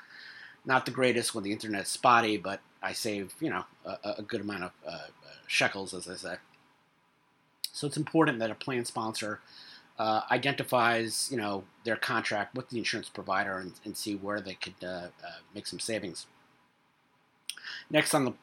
not 0.66 0.86
the 0.86 0.92
greatest 0.92 1.34
when 1.34 1.44
the 1.44 1.52
internet's 1.52 1.90
spotty, 1.90 2.38
but 2.38 2.60
I 2.84 2.94
save 2.94 3.34
you 3.40 3.50
know 3.50 3.64
a, 3.86 4.16
a 4.20 4.22
good 4.22 4.42
amount 4.42 4.66
of 4.66 4.72
uh, 4.86 5.08
shekels, 5.48 5.94
as 5.94 6.08
I 6.08 6.16
say. 6.16 6.36
So 7.80 7.88
it's 7.88 7.96
important 7.96 8.40
that 8.40 8.52
a 8.52 8.56
plan 8.56 8.84
sponsor 8.84 9.40
uh, 9.98 10.24
identifies, 10.30 11.30
you 11.32 11.38
know, 11.38 11.64
their 11.86 11.96
contract 11.96 12.54
with 12.54 12.70
the 12.70 12.78
insurance 12.78 13.08
provider 13.08 13.58
and, 13.58 13.72
and 13.86 13.96
see 13.96 14.16
where 14.16 14.42
they 14.42 14.56
could 14.56 14.84
uh, 14.84 15.08
uh, 15.26 15.40
make 15.56 15.66
some 15.66 15.80
savings. 15.80 16.28
Next 17.90 18.14
on 18.14 18.26
the 18.26 18.34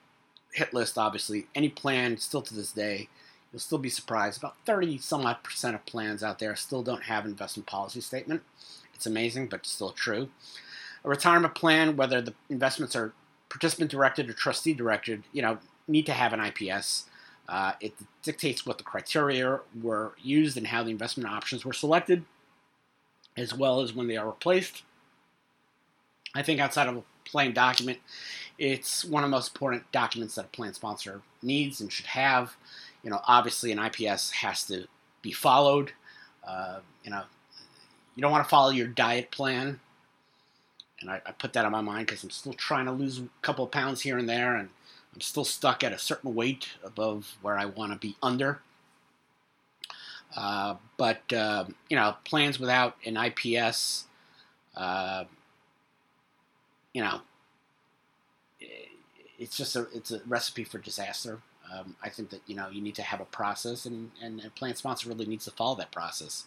hit 0.54 0.72
list, 0.72 0.96
obviously, 0.96 1.48
any 1.54 1.68
plan 1.68 2.16
still 2.16 2.40
to 2.40 2.54
this 2.54 2.72
day, 2.72 3.10
you'll 3.52 3.60
still 3.60 3.76
be 3.76 3.90
surprised. 3.90 4.38
About 4.38 4.56
30 4.64 4.96
some 4.96 5.26
odd 5.26 5.42
percent 5.42 5.74
of 5.74 5.84
plans 5.84 6.22
out 6.22 6.38
there 6.38 6.56
still 6.56 6.82
don't 6.82 7.02
have 7.02 7.26
investment 7.26 7.66
policy 7.66 8.00
statement. 8.00 8.40
It's 8.94 9.04
amazing, 9.04 9.48
but 9.48 9.66
still 9.66 9.90
true. 9.90 10.30
A 11.04 11.10
retirement 11.10 11.54
plan, 11.54 11.98
whether 11.98 12.22
the 12.22 12.32
investments 12.48 12.96
are 12.96 13.12
participant 13.50 13.90
directed 13.90 14.30
or 14.30 14.32
trustee 14.32 14.72
directed, 14.72 15.24
you 15.34 15.42
know, 15.42 15.58
need 15.86 16.06
to 16.06 16.12
have 16.12 16.32
an 16.32 16.40
IPS. 16.40 17.04
Uh, 17.48 17.72
it 17.80 17.94
dictates 18.22 18.66
what 18.66 18.78
the 18.78 18.84
criteria 18.84 19.60
were 19.80 20.12
used 20.22 20.56
and 20.56 20.66
how 20.66 20.82
the 20.82 20.90
investment 20.90 21.30
options 21.30 21.64
were 21.64 21.72
selected, 21.72 22.24
as 23.36 23.54
well 23.54 23.80
as 23.80 23.94
when 23.94 24.08
they 24.08 24.16
are 24.16 24.26
replaced. 24.26 24.82
I 26.34 26.42
think 26.42 26.60
outside 26.60 26.88
of 26.88 26.96
a 26.96 27.02
plan 27.24 27.52
document, 27.52 27.98
it's 28.58 29.04
one 29.04 29.22
of 29.22 29.30
the 29.30 29.36
most 29.36 29.54
important 29.54 29.90
documents 29.92 30.34
that 30.34 30.46
a 30.46 30.48
plan 30.48 30.74
sponsor 30.74 31.22
needs 31.42 31.80
and 31.80 31.92
should 31.92 32.06
have. 32.06 32.56
You 33.02 33.10
know, 33.10 33.20
obviously 33.26 33.72
an 33.72 33.78
IPS 33.78 34.32
has 34.32 34.64
to 34.66 34.86
be 35.22 35.32
followed. 35.32 35.92
Uh, 36.46 36.80
you 37.04 37.10
know, 37.10 37.22
you 38.14 38.22
don't 38.22 38.32
want 38.32 38.44
to 38.44 38.50
follow 38.50 38.70
your 38.70 38.88
diet 38.88 39.30
plan. 39.30 39.80
And 41.00 41.10
I, 41.10 41.20
I 41.26 41.32
put 41.32 41.52
that 41.52 41.64
on 41.64 41.72
my 41.72 41.82
mind 41.82 42.06
because 42.06 42.24
I'm 42.24 42.30
still 42.30 42.54
trying 42.54 42.86
to 42.86 42.92
lose 42.92 43.18
a 43.18 43.28
couple 43.42 43.64
of 43.64 43.70
pounds 43.70 44.00
here 44.00 44.18
and 44.18 44.28
there, 44.28 44.56
and 44.56 44.70
I'm 45.16 45.22
still 45.22 45.46
stuck 45.46 45.82
at 45.82 45.94
a 45.94 45.98
certain 45.98 46.34
weight 46.34 46.68
above 46.84 47.38
where 47.40 47.56
I 47.56 47.64
want 47.64 47.92
to 47.92 47.98
be 47.98 48.16
under. 48.22 48.60
Uh, 50.36 50.74
but 50.98 51.32
uh, 51.32 51.64
you 51.88 51.96
know, 51.96 52.16
plans 52.26 52.60
without 52.60 52.96
an 53.06 53.16
IPS, 53.16 54.04
uh, 54.76 55.24
you 56.92 57.02
know, 57.02 57.22
it's 59.38 59.56
just 59.56 59.74
a 59.74 59.86
it's 59.94 60.10
a 60.10 60.20
recipe 60.26 60.64
for 60.64 60.76
disaster. 60.76 61.38
Um, 61.72 61.96
I 62.02 62.10
think 62.10 62.28
that 62.28 62.42
you 62.46 62.54
know 62.54 62.68
you 62.68 62.82
need 62.82 62.96
to 62.96 63.02
have 63.02 63.22
a 63.22 63.24
process, 63.24 63.86
and 63.86 64.10
and 64.22 64.44
a 64.44 64.50
plan 64.50 64.74
sponsor 64.74 65.08
really 65.08 65.24
needs 65.24 65.46
to 65.46 65.50
follow 65.50 65.76
that 65.76 65.92
process. 65.92 66.44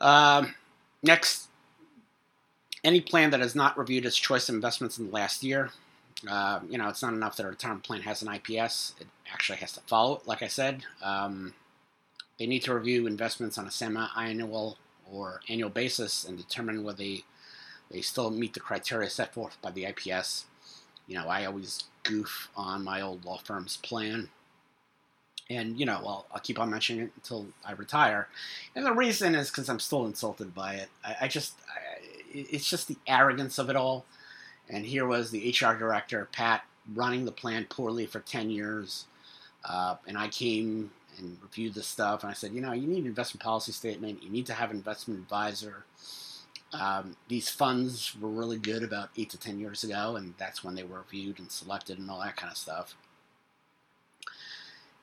Um, 0.00 0.56
next, 1.00 1.46
any 2.82 3.00
plan 3.00 3.30
that 3.30 3.38
has 3.38 3.54
not 3.54 3.78
reviewed 3.78 4.04
its 4.04 4.16
choice 4.16 4.48
of 4.48 4.56
investments 4.56 4.98
in 4.98 5.06
the 5.06 5.12
last 5.12 5.44
year 5.44 5.70
uh, 6.28 6.60
you 6.68 6.78
know, 6.78 6.88
it's 6.88 7.02
not 7.02 7.12
enough 7.12 7.36
that 7.36 7.46
a 7.46 7.48
retirement 7.48 7.84
plan 7.84 8.02
has 8.02 8.22
an 8.22 8.32
IPS. 8.32 8.94
It 9.00 9.08
actually 9.32 9.58
has 9.58 9.72
to 9.72 9.80
follow 9.80 10.16
it, 10.16 10.26
like 10.26 10.42
I 10.42 10.48
said. 10.48 10.84
Um, 11.02 11.54
they 12.38 12.46
need 12.46 12.62
to 12.62 12.74
review 12.74 13.06
investments 13.06 13.58
on 13.58 13.66
a 13.66 13.70
semi-annual 13.70 14.78
or 15.10 15.40
annual 15.48 15.70
basis 15.70 16.24
and 16.24 16.38
determine 16.38 16.84
whether 16.84 16.98
they, 16.98 17.24
they 17.90 18.00
still 18.00 18.30
meet 18.30 18.54
the 18.54 18.60
criteria 18.60 19.10
set 19.10 19.34
forth 19.34 19.60
by 19.60 19.70
the 19.70 19.84
IPS. 19.84 20.46
You 21.06 21.16
know, 21.16 21.28
I 21.28 21.44
always 21.44 21.84
goof 22.04 22.48
on 22.56 22.84
my 22.84 23.00
old 23.00 23.24
law 23.24 23.38
firm's 23.38 23.76
plan. 23.76 24.28
And, 25.50 25.78
you 25.78 25.84
know, 25.84 26.00
well, 26.02 26.26
I'll 26.32 26.40
keep 26.40 26.58
on 26.58 26.70
mentioning 26.70 27.04
it 27.04 27.12
until 27.16 27.46
I 27.64 27.72
retire. 27.72 28.28
And 28.74 28.86
the 28.86 28.92
reason 28.92 29.34
is 29.34 29.50
because 29.50 29.68
I'm 29.68 29.80
still 29.80 30.06
insulted 30.06 30.54
by 30.54 30.74
it. 30.74 30.88
I, 31.04 31.16
I 31.22 31.28
just, 31.28 31.54
I, 31.68 32.04
it's 32.32 32.68
just 32.68 32.88
the 32.88 32.96
arrogance 33.06 33.58
of 33.58 33.68
it 33.68 33.76
all. 33.76 34.06
And 34.72 34.86
here 34.86 35.06
was 35.06 35.30
the 35.30 35.50
HR 35.50 35.74
director, 35.74 36.28
Pat, 36.32 36.64
running 36.94 37.26
the 37.26 37.32
plan 37.32 37.66
poorly 37.68 38.06
for 38.06 38.20
10 38.20 38.50
years. 38.50 39.04
Uh, 39.64 39.96
and 40.08 40.16
I 40.16 40.28
came 40.28 40.90
and 41.18 41.36
reviewed 41.42 41.74
the 41.74 41.82
stuff, 41.82 42.22
and 42.22 42.30
I 42.30 42.32
said, 42.32 42.52
you 42.52 42.62
know, 42.62 42.72
you 42.72 42.88
need 42.88 43.00
an 43.00 43.06
investment 43.06 43.44
policy 43.44 43.70
statement. 43.70 44.22
You 44.22 44.30
need 44.30 44.46
to 44.46 44.54
have 44.54 44.70
an 44.70 44.78
investment 44.78 45.20
advisor. 45.20 45.84
Um, 46.72 47.16
these 47.28 47.50
funds 47.50 48.16
were 48.18 48.30
really 48.30 48.58
good 48.58 48.82
about 48.82 49.10
eight 49.16 49.28
to 49.30 49.38
10 49.38 49.60
years 49.60 49.84
ago, 49.84 50.16
and 50.16 50.34
that's 50.38 50.64
when 50.64 50.74
they 50.74 50.82
were 50.84 51.00
reviewed 51.00 51.38
and 51.38 51.52
selected 51.52 51.98
and 51.98 52.10
all 52.10 52.20
that 52.20 52.36
kind 52.36 52.50
of 52.50 52.56
stuff. 52.56 52.96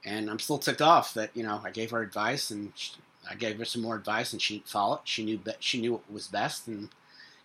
And 0.04 0.32
I'm 0.32 0.40
still 0.40 0.58
ticked 0.58 0.82
off 0.82 1.14
that, 1.14 1.30
you 1.36 1.44
know, 1.44 1.62
I 1.64 1.70
gave 1.70 1.92
her 1.92 2.02
advice 2.02 2.52
and 2.52 2.72
she, 2.74 2.94
I 3.30 3.36
gave 3.36 3.60
her 3.60 3.66
some 3.66 3.82
more 3.82 3.96
advice 3.96 4.32
and 4.32 4.42
she 4.42 4.64
it. 4.66 5.00
She 5.04 5.24
knew, 5.24 5.40
she 5.60 5.80
knew 5.80 5.94
what 5.94 6.12
was 6.12 6.28
best, 6.28 6.68
and 6.68 6.90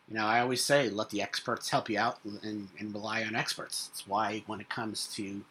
you 0.08 0.14
know, 0.14 0.26
I 0.26 0.40
always 0.40 0.62
say 0.62 0.90
let 0.90 1.10
the 1.10 1.22
experts 1.22 1.70
help 1.70 1.88
you 1.88 1.98
out 1.98 2.18
and, 2.42 2.68
and 2.78 2.92
rely 2.94 3.24
on 3.24 3.34
experts. 3.34 3.88
That's 3.88 4.06
why 4.06 4.42
when 4.46 4.60
it 4.60 4.68
comes 4.68 5.06
to, 5.14 5.22
you 5.22 5.44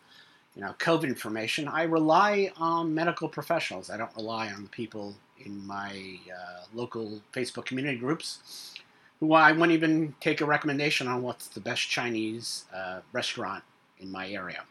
know, 0.56 0.76
COVID 0.80 1.06
information, 1.06 1.68
I 1.68 1.84
rely 1.84 2.52
on 2.58 2.94
medical 2.94 3.28
professionals. 3.28 3.90
I 3.90 3.98
don't 3.98 4.16
rely 4.16 4.52
on 4.52 4.64
the 4.64 4.70
people 4.70 5.16
in 5.44 5.66
my 5.66 6.20
uh, 6.32 6.64
local 6.74 7.20
Facebook 7.34 7.66
community 7.66 7.98
groups 7.98 8.74
who 9.20 9.34
I 9.34 9.52
wouldn't 9.52 9.72
even 9.72 10.14
take 10.20 10.42
a 10.42 10.46
recommendation 10.46 11.08
on 11.08 11.22
what's 11.22 11.48
the 11.48 11.60
best 11.60 11.90
Chinese 11.90 12.66
uh, 12.74 13.00
restaurant 13.14 13.64
in 14.00 14.12
my 14.12 14.30
area. 14.30 14.64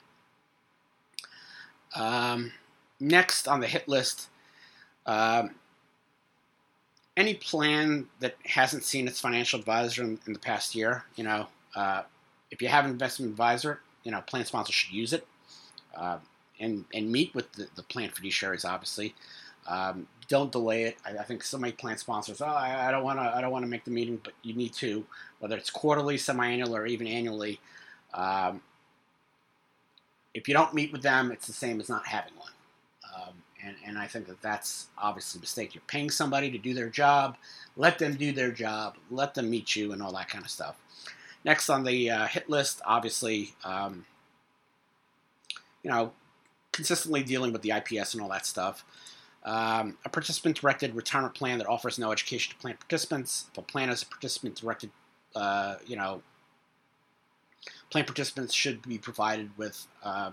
Um, 1.96 2.52
next 3.00 3.48
on 3.48 3.60
the 3.60 3.66
hit 3.66 3.88
list, 3.88 4.28
um, 5.06 5.54
any 7.16 7.34
plan 7.34 8.06
that 8.20 8.36
hasn't 8.44 8.84
seen 8.84 9.06
its 9.06 9.20
financial 9.20 9.58
advisor 9.58 10.02
in, 10.02 10.18
in 10.26 10.32
the 10.32 10.38
past 10.38 10.74
year, 10.74 11.04
you 11.16 11.24
know, 11.24 11.46
uh, 11.74 12.02
if 12.50 12.62
you 12.62 12.68
have 12.68 12.84
an 12.84 12.90
investment 12.90 13.30
advisor, 13.30 13.80
you 14.04 14.10
know, 14.10 14.20
plan 14.22 14.44
sponsor 14.44 14.72
should 14.72 14.92
use 14.92 15.12
it 15.12 15.26
uh, 15.96 16.18
and 16.60 16.84
and 16.92 17.10
meet 17.10 17.34
with 17.34 17.52
the, 17.52 17.68
the 17.76 17.82
plan 17.82 18.10
fiduciaries. 18.10 18.64
Obviously, 18.64 19.14
um, 19.66 20.06
don't 20.28 20.52
delay 20.52 20.84
it. 20.84 20.96
I, 21.04 21.18
I, 21.18 21.22
think 21.24 21.44
so 21.44 21.58
many 21.58 21.72
plan 21.72 21.98
sponsors, 21.98 22.40
oh, 22.40 22.46
I, 22.46 22.90
don't 22.90 23.04
want 23.04 23.18
to, 23.18 23.24
I 23.24 23.40
don't 23.40 23.50
want 23.50 23.64
to 23.64 23.70
make 23.70 23.84
the 23.84 23.90
meeting, 23.90 24.20
but 24.22 24.32
you 24.42 24.54
need 24.54 24.72
to, 24.74 25.04
whether 25.38 25.56
it's 25.56 25.70
quarterly, 25.70 26.18
semi-annual, 26.18 26.74
or 26.74 26.86
even 26.86 27.06
annually. 27.06 27.60
Um, 28.14 28.60
if 30.34 30.48
you 30.48 30.54
don't 30.54 30.74
meet 30.74 30.90
with 30.90 31.02
them, 31.02 31.30
it's 31.30 31.46
the 31.46 31.52
same 31.52 31.80
as 31.80 31.88
not 31.88 32.06
having 32.06 32.32
one. 32.36 32.50
And, 33.64 33.76
and 33.86 33.98
I 33.98 34.06
think 34.06 34.26
that 34.26 34.42
that's 34.42 34.88
obviously 34.98 35.38
a 35.38 35.40
mistake. 35.40 35.74
You're 35.74 35.82
paying 35.86 36.10
somebody 36.10 36.50
to 36.50 36.58
do 36.58 36.74
their 36.74 36.88
job. 36.88 37.36
Let 37.76 37.98
them 37.98 38.16
do 38.16 38.32
their 38.32 38.50
job. 38.50 38.96
Let 39.10 39.34
them 39.34 39.50
meet 39.50 39.76
you 39.76 39.92
and 39.92 40.02
all 40.02 40.12
that 40.12 40.28
kind 40.28 40.44
of 40.44 40.50
stuff. 40.50 40.76
Next 41.44 41.68
on 41.68 41.84
the 41.84 42.10
uh, 42.10 42.26
hit 42.26 42.48
list, 42.48 42.80
obviously, 42.84 43.54
um, 43.64 44.04
you 45.82 45.90
know, 45.90 46.12
consistently 46.72 47.22
dealing 47.22 47.52
with 47.52 47.62
the 47.62 47.70
IPS 47.70 48.14
and 48.14 48.22
all 48.22 48.28
that 48.30 48.46
stuff. 48.46 48.84
Um, 49.44 49.98
a 50.04 50.08
participant 50.08 50.60
directed 50.60 50.94
retirement 50.94 51.34
plan 51.34 51.58
that 51.58 51.66
offers 51.66 51.98
no 51.98 52.12
education 52.12 52.54
to 52.54 52.58
plan 52.60 52.76
participants. 52.76 53.46
If 53.52 53.58
a 53.58 53.62
plan 53.62 53.90
is 53.90 54.02
a 54.02 54.06
participant 54.06 54.56
directed, 54.56 54.90
uh, 55.34 55.76
you 55.84 55.96
know, 55.96 56.22
plan 57.90 58.04
participants 58.04 58.54
should 58.54 58.82
be 58.82 58.98
provided 58.98 59.50
with 59.56 59.86
uh, 60.04 60.30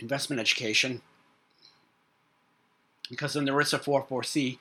investment 0.00 0.38
education 0.38 1.00
because 3.12 3.36
in 3.36 3.44
the 3.44 3.52
ERISA 3.52 3.84
44C, 3.84 4.58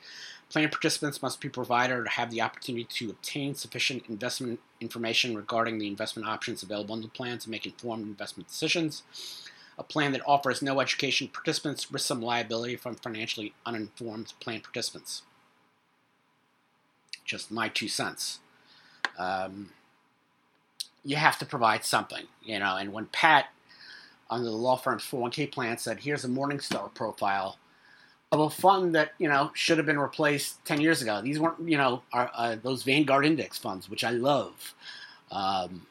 Plan 0.52 0.68
participants 0.68 1.22
must 1.22 1.40
be 1.40 1.48
provided 1.48 1.98
or 1.98 2.06
have 2.10 2.30
the 2.30 2.42
opportunity 2.42 2.84
to 2.84 3.10
obtain 3.10 3.56
sufficient 3.56 4.04
investment 4.10 4.60
information 4.82 5.34
regarding 5.34 5.80
the 5.80 5.88
investment 5.88 6.28
options 6.28 6.62
available 6.62 6.94
in 6.94 7.02
the 7.02 7.08
plan 7.08 7.38
to 7.38 7.50
make 7.50 7.66
informed 7.66 8.04
investment 8.04 8.50
decisions. 8.50 9.04
A 9.78 9.84
plan 9.84 10.12
that 10.12 10.28
offers 10.28 10.62
no 10.62 10.82
education 10.82 11.30
participants 11.30 11.90
risks 11.90 12.06
some 12.06 12.22
liability 12.22 12.76
from 12.76 12.96
financially 12.96 13.54
uninformed 13.66 14.34
plan 14.42 14.60
participants. 14.60 15.22
Just 17.24 17.50
my 17.50 17.70
two 17.70 17.88
cents. 17.88 18.40
Um, 19.18 19.70
you 21.06 21.16
have 21.16 21.40
to 21.40 21.46
provide 21.46 21.86
something, 21.86 22.26
you 22.44 22.60
know. 22.60 22.76
And 22.76 22.92
when 22.92 23.06
Pat, 23.06 23.46
under 24.30 24.50
the 24.50 24.52
law 24.52 24.76
firm's 24.76 25.04
401k 25.04 25.50
plan, 25.50 25.78
said, 25.78 26.02
"Here's 26.02 26.26
a 26.26 26.28
Morningstar 26.28 26.94
profile," 26.94 27.58
of 28.32 28.40
a 28.40 28.50
fund 28.50 28.96
that 28.96 29.14
you 29.18 29.28
know 29.28 29.52
should 29.54 29.78
have 29.78 29.86
been 29.86 30.00
replaced 30.00 30.64
10 30.66 30.82
years 30.82 31.02
ago. 31.02 31.22
These 31.22 31.40
weren't 31.40 31.68
you 31.68 31.78
know 31.78 32.02
uh, 32.14 32.56
those 32.62 32.84
Vanguard 32.84 33.26
index 33.26 33.58
funds, 33.58 33.90
which 33.90 34.04
I 34.04 34.12
love. 34.12 34.74
Um, 35.32 35.86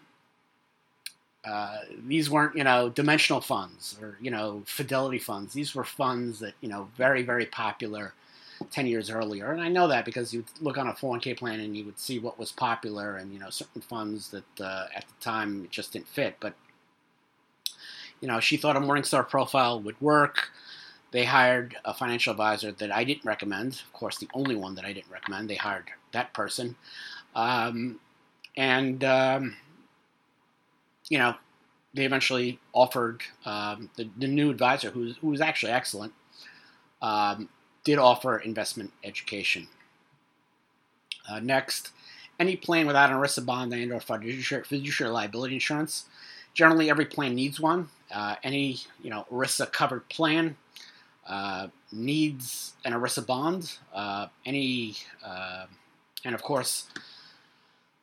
uh, 1.44 1.78
these 2.06 2.28
weren't 2.28 2.56
you 2.56 2.64
know 2.64 2.90
dimensional 2.90 3.40
funds 3.40 3.96
or 4.00 4.16
you 4.20 4.30
know 4.30 4.62
fidelity 4.66 5.18
funds. 5.18 5.52
These 5.52 5.74
were 5.74 5.84
funds 5.84 6.38
that 6.40 6.54
you 6.60 6.68
know 6.68 6.88
very 6.96 7.22
very 7.22 7.46
popular 7.46 8.14
10 8.70 8.86
years 8.86 9.10
earlier. 9.10 9.52
And 9.52 9.60
I 9.60 9.68
know 9.68 9.88
that 9.88 10.04
because 10.04 10.34
you 10.34 10.44
look 10.60 10.76
on 10.76 10.88
a 10.88 10.92
401k 10.92 11.36
plan 11.36 11.60
and 11.60 11.76
you 11.76 11.84
would 11.84 11.98
see 11.98 12.18
what 12.18 12.38
was 12.38 12.52
popular 12.52 13.16
and, 13.16 13.32
you 13.32 13.38
know, 13.38 13.50
certain 13.50 13.80
funds 13.80 14.30
that 14.30 14.60
uh, 14.60 14.86
at 14.94 15.06
the 15.06 15.24
time 15.24 15.66
just 15.70 15.92
didn't 15.92 16.08
fit. 16.08 16.36
But, 16.40 16.54
you 18.20 18.28
know, 18.28 18.40
she 18.40 18.56
thought 18.56 18.76
a 18.76 18.80
Morningstar 18.80 19.26
profile 19.28 19.80
would 19.80 20.00
work. 20.00 20.50
They 21.12 21.24
hired 21.24 21.76
a 21.84 21.92
financial 21.92 22.30
advisor 22.30 22.72
that 22.72 22.94
I 22.94 23.04
didn't 23.04 23.24
recommend. 23.24 23.82
Of 23.86 23.92
course, 23.92 24.18
the 24.18 24.28
only 24.32 24.54
one 24.54 24.74
that 24.76 24.84
I 24.84 24.92
didn't 24.92 25.10
recommend. 25.10 25.50
They 25.50 25.56
hired 25.56 25.90
that 26.12 26.32
person. 26.32 26.76
Um, 27.34 27.98
and, 28.56 29.02
um, 29.04 29.56
you 31.08 31.18
know, 31.18 31.34
they 31.94 32.04
eventually 32.04 32.60
offered 32.72 33.22
um, 33.44 33.90
the, 33.96 34.08
the, 34.16 34.28
new 34.28 34.50
advisor, 34.50 34.90
who 34.90 35.12
who 35.20 35.28
was 35.28 35.40
actually 35.40 35.72
excellent, 35.72 36.12
um, 37.02 37.48
did 37.82 37.98
offer 37.98 38.38
investment 38.38 38.92
education. 39.02 39.66
Uh, 41.28 41.40
next, 41.40 41.90
any 42.38 42.56
plan 42.56 42.86
without 42.86 43.10
an 43.10 43.16
ERISA 43.16 43.44
bond 43.44 43.72
and 43.72 43.92
or 43.92 44.00
fiduciary, 44.00 44.64
fiduciary 44.64 45.12
liability 45.12 45.54
insurance. 45.54 46.06
Generally, 46.54 46.90
every 46.90 47.06
plan 47.06 47.34
needs 47.34 47.60
one. 47.60 47.88
Uh, 48.10 48.36
any 48.42 48.78
you 49.02 49.10
know 49.10 49.26
ERISA 49.30 49.72
covered 49.72 50.08
plan 50.08 50.56
uh, 51.30 51.68
needs 51.92 52.72
an 52.84 52.92
ERISA 52.92 53.24
bond. 53.24 53.78
Uh, 53.94 54.26
any 54.44 54.96
uh, 55.24 55.66
and 56.24 56.34
of 56.34 56.42
course, 56.42 56.88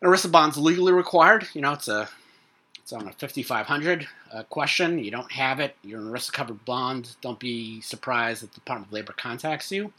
an 0.01 0.09
ERISA 0.09 0.31
bond's 0.31 0.57
legally 0.57 0.93
required. 0.93 1.47
You 1.53 1.61
know, 1.61 1.73
it's 1.73 1.89
a 1.89 2.09
it's 2.77 2.93
on 2.93 3.05
a 3.05 3.11
5500 3.11 4.07
uh, 4.31 4.43
question. 4.43 4.97
You 4.97 5.11
don't 5.11 5.31
have 5.33 5.59
it. 5.59 5.75
You're 5.83 5.99
an 5.99 6.07
ERISA 6.07 6.31
covered 6.31 6.63
bond. 6.63 7.17
Don't 7.21 7.37
be 7.37 7.81
surprised 7.81 8.43
if 8.43 8.51
the 8.51 8.55
Department 8.61 8.87
of 8.87 8.93
Labor 8.93 9.13
contacts 9.13 9.71
you. 9.73 9.91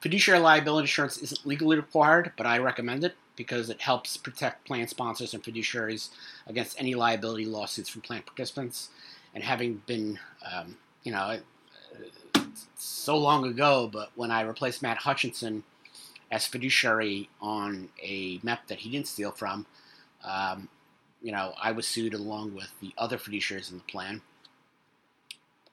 Fiduciary 0.00 0.38
liability 0.38 0.84
insurance 0.84 1.18
isn't 1.18 1.44
legally 1.44 1.76
required, 1.76 2.32
but 2.36 2.46
I 2.46 2.58
recommend 2.58 3.02
it 3.02 3.16
because 3.34 3.68
it 3.68 3.80
helps 3.80 4.16
protect 4.16 4.64
plan 4.64 4.86
sponsors 4.86 5.34
and 5.34 5.42
fiduciaries 5.42 6.10
against 6.46 6.78
any 6.78 6.94
liability 6.94 7.46
lawsuits 7.46 7.88
from 7.88 8.02
plan 8.02 8.22
participants. 8.22 8.90
And 9.34 9.42
having 9.42 9.82
been, 9.86 10.20
um, 10.52 10.76
you 11.02 11.10
know, 11.10 11.40
so 12.76 13.16
long 13.16 13.46
ago, 13.46 13.88
but 13.92 14.10
when 14.14 14.30
I 14.30 14.42
replaced 14.42 14.82
Matt 14.82 15.00
Hutcheson 15.00 15.62
as 16.30 16.46
fiduciary 16.46 17.28
on 17.40 17.88
a 18.02 18.38
MEP 18.38 18.66
that 18.68 18.78
he 18.78 18.90
didn't 18.90 19.08
steal 19.08 19.30
from, 19.30 19.66
um, 20.24 20.68
you 21.22 21.32
know, 21.32 21.54
I 21.60 21.72
was 21.72 21.86
sued 21.86 22.14
along 22.14 22.54
with 22.54 22.70
the 22.80 22.92
other 22.98 23.16
fiduciaries 23.16 23.70
in 23.70 23.78
the 23.78 23.84
plan, 23.84 24.22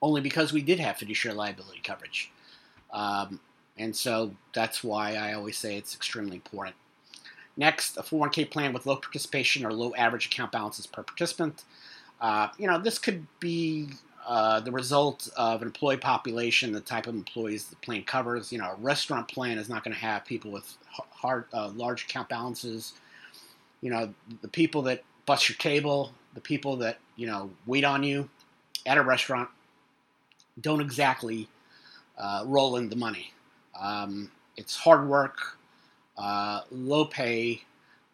only 0.00 0.20
because 0.20 0.52
we 0.52 0.62
did 0.62 0.78
have 0.80 0.96
fiduciary 0.96 1.36
liability 1.36 1.80
coverage. 1.82 2.30
Um, 2.92 3.40
and 3.78 3.94
so 3.94 4.34
that's 4.54 4.84
why 4.84 5.14
I 5.14 5.32
always 5.32 5.56
say 5.56 5.76
it's 5.76 5.94
extremely 5.94 6.36
important. 6.36 6.76
Next, 7.56 7.96
a 7.96 8.02
401k 8.02 8.50
plan 8.50 8.72
with 8.72 8.86
low 8.86 8.96
participation 8.96 9.64
or 9.64 9.72
low 9.72 9.94
average 9.94 10.26
account 10.26 10.52
balances 10.52 10.86
per 10.86 11.02
participant. 11.02 11.64
Uh, 12.20 12.48
you 12.58 12.66
know, 12.66 12.78
this 12.78 12.98
could 12.98 13.26
be 13.40 13.88
uh, 14.26 14.60
the 14.60 14.70
result 14.70 15.28
of 15.36 15.62
an 15.62 15.68
employee 15.68 15.96
population, 15.96 16.72
the 16.72 16.80
type 16.80 17.06
of 17.06 17.14
employees 17.14 17.66
the 17.66 17.76
plan 17.76 18.02
covers. 18.04 18.52
You 18.52 18.58
know, 18.58 18.72
a 18.72 18.76
restaurant 18.76 19.28
plan 19.28 19.58
is 19.58 19.68
not 19.68 19.84
going 19.84 19.94
to 19.94 20.00
have 20.00 20.24
people 20.24 20.50
with 20.50 20.76
hard, 20.88 21.46
uh, 21.52 21.70
large 21.74 22.04
account 22.04 22.28
balances. 22.28 22.94
You 23.80 23.90
know, 23.90 24.14
the 24.40 24.48
people 24.48 24.82
that 24.82 25.02
bust 25.26 25.48
your 25.48 25.56
table, 25.56 26.12
the 26.34 26.40
people 26.40 26.76
that 26.76 26.98
you 27.16 27.26
know 27.26 27.50
wait 27.66 27.84
on 27.84 28.02
you 28.02 28.28
at 28.86 28.98
a 28.98 29.02
restaurant 29.02 29.48
don't 30.60 30.80
exactly 30.80 31.48
uh, 32.18 32.44
roll 32.46 32.76
in 32.76 32.88
the 32.88 32.96
money. 32.96 33.32
Um, 33.80 34.30
it's 34.56 34.76
hard 34.76 35.08
work, 35.08 35.58
uh, 36.16 36.60
low 36.70 37.04
pay, 37.06 37.62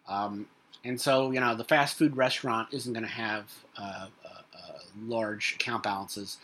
um, 0.07 0.47
and 0.83 0.99
so 0.99 1.31
you 1.31 1.39
know 1.39 1.55
the 1.55 1.63
fast 1.63 1.97
food 1.97 2.17
restaurant 2.17 2.69
isn't 2.71 2.93
going 2.93 3.05
to 3.05 3.11
have 3.11 3.51
uh, 3.77 4.07
large 5.07 5.55
account 5.55 5.83
balances, 5.83 6.37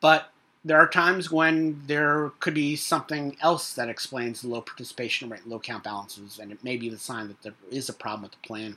but 0.00 0.30
there 0.64 0.78
are 0.78 0.88
times 0.88 1.30
when 1.30 1.82
there 1.86 2.32
could 2.38 2.54
be 2.54 2.76
something 2.76 3.36
else 3.40 3.72
that 3.74 3.88
explains 3.88 4.42
the 4.42 4.48
low 4.48 4.60
participation 4.60 5.30
rate, 5.30 5.46
low 5.46 5.56
account 5.56 5.84
balances, 5.84 6.38
and 6.38 6.52
it 6.52 6.62
may 6.62 6.76
be 6.76 6.88
the 6.88 6.98
sign 6.98 7.28
that 7.28 7.42
there 7.42 7.54
is 7.70 7.88
a 7.88 7.94
problem 7.94 8.22
with 8.22 8.32
the 8.32 8.46
plan. 8.46 8.76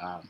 Um, 0.00 0.28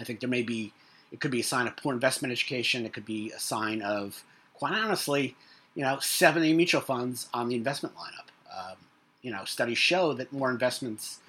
I 0.00 0.04
think 0.04 0.20
there 0.20 0.28
may 0.28 0.42
be, 0.42 0.72
it 1.12 1.20
could 1.20 1.30
be 1.30 1.40
a 1.40 1.44
sign 1.44 1.68
of 1.68 1.76
poor 1.76 1.92
investment 1.92 2.32
education. 2.32 2.84
It 2.84 2.92
could 2.92 3.06
be 3.06 3.30
a 3.30 3.38
sign 3.38 3.82
of, 3.82 4.24
quite 4.54 4.72
honestly, 4.72 5.36
you 5.76 5.82
know, 5.82 5.98
70 6.00 6.52
mutual 6.54 6.80
funds 6.80 7.28
on 7.32 7.48
the 7.48 7.54
investment 7.54 7.94
lineup. 7.94 8.28
Um, 8.52 8.76
you 9.22 9.30
know, 9.30 9.44
studies 9.44 9.78
show 9.78 10.12
that 10.14 10.32
more 10.32 10.50
investments 10.50 11.20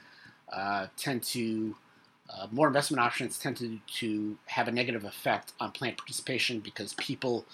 uh, 0.51 0.87
tend 0.97 1.21
to, 1.23 1.75
uh, 2.29 2.47
more 2.51 2.67
investment 2.67 3.01
options 3.01 3.37
tend 3.37 3.57
to, 3.57 3.79
to 3.99 4.37
have 4.45 4.67
a 4.67 4.71
negative 4.71 5.03
effect 5.03 5.53
on 5.59 5.71
plan 5.71 5.95
participation 5.95 6.59
because 6.59 6.93
people 6.95 7.45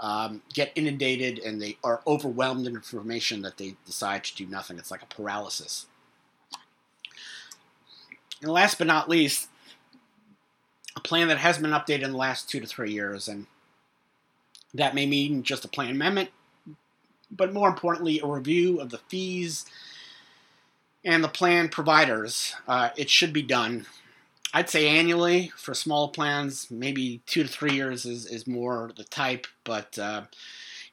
um, 0.00 0.42
get 0.52 0.72
inundated 0.74 1.38
and 1.38 1.60
they 1.60 1.76
are 1.84 2.00
overwhelmed 2.06 2.66
in 2.66 2.74
information 2.74 3.42
that 3.42 3.58
they 3.58 3.76
decide 3.86 4.24
to 4.24 4.34
do 4.34 4.46
nothing. 4.46 4.78
It's 4.78 4.90
like 4.90 5.02
a 5.02 5.06
paralysis. 5.06 5.86
And 8.42 8.50
last 8.50 8.78
but 8.78 8.86
not 8.86 9.08
least, 9.08 9.48
a 10.96 11.00
plan 11.00 11.28
that 11.28 11.38
has 11.38 11.58
been 11.58 11.70
updated 11.70 12.02
in 12.02 12.12
the 12.12 12.18
last 12.18 12.48
two 12.48 12.60
to 12.60 12.66
three 12.66 12.92
years, 12.92 13.28
and 13.28 13.46
that 14.72 14.94
may 14.94 15.06
mean 15.06 15.42
just 15.42 15.64
a 15.64 15.68
plan 15.68 15.90
amendment, 15.90 16.30
but 17.30 17.52
more 17.52 17.68
importantly, 17.68 18.20
a 18.20 18.26
review 18.26 18.80
of 18.80 18.90
the 18.90 18.98
fees 19.08 19.64
and 21.04 21.22
the 21.22 21.28
plan 21.28 21.68
providers. 21.68 22.54
Uh, 22.66 22.90
it 22.96 23.10
should 23.10 23.32
be 23.32 23.42
done. 23.42 23.86
I'd 24.56 24.70
say 24.70 24.86
annually 24.86 25.50
for 25.56 25.74
small 25.74 26.08
plans, 26.08 26.70
maybe 26.70 27.22
two 27.26 27.42
to 27.42 27.48
three 27.48 27.72
years 27.72 28.06
is, 28.06 28.24
is 28.24 28.46
more 28.46 28.92
the 28.96 29.02
type, 29.02 29.48
but 29.64 29.98
uh, 29.98 30.22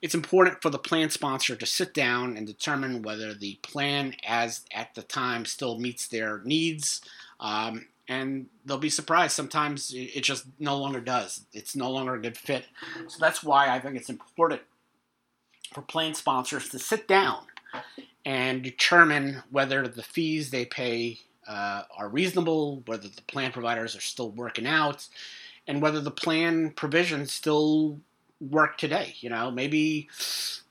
it's 0.01 0.15
important 0.15 0.63
for 0.63 0.71
the 0.71 0.79
plan 0.79 1.11
sponsor 1.11 1.55
to 1.55 1.65
sit 1.67 1.93
down 1.93 2.35
and 2.35 2.47
determine 2.47 3.03
whether 3.03 3.35
the 3.35 3.59
plan, 3.61 4.15
as 4.25 4.65
at 4.73 4.95
the 4.95 5.03
time, 5.03 5.45
still 5.45 5.77
meets 5.77 6.07
their 6.07 6.41
needs 6.43 7.01
um, 7.39 7.85
and 8.07 8.47
they'll 8.65 8.79
be 8.79 8.89
surprised. 8.89 9.35
Sometimes 9.35 9.93
it 9.95 10.21
just 10.21 10.45
no 10.57 10.75
longer 10.75 10.99
does. 10.99 11.45
It's 11.53 11.75
no 11.75 11.91
longer 11.91 12.15
a 12.15 12.21
good 12.21 12.37
fit. 12.37 12.65
So 13.07 13.17
that's 13.19 13.43
why 13.43 13.69
I 13.69 13.79
think 13.79 13.95
it's 13.95 14.09
important 14.09 14.61
for 15.71 15.83
plan 15.83 16.15
sponsors 16.15 16.67
to 16.69 16.79
sit 16.79 17.07
down 17.07 17.43
and 18.25 18.63
determine 18.63 19.43
whether 19.51 19.87
the 19.87 20.01
fees 20.03 20.49
they 20.49 20.65
pay 20.65 21.19
uh, 21.47 21.83
are 21.97 22.09
reasonable, 22.09 22.83
whether 22.85 23.07
the 23.07 23.21
plan 23.23 23.51
providers 23.51 23.95
are 23.95 24.01
still 24.01 24.29
working 24.31 24.67
out, 24.67 25.07
and 25.67 25.81
whether 25.81 25.99
the 25.99 26.11
plan 26.11 26.71
provisions 26.71 27.31
still 27.31 27.99
work 28.39 28.77
today. 28.77 29.15
You 29.19 29.29
know, 29.29 29.51
maybe 29.51 30.09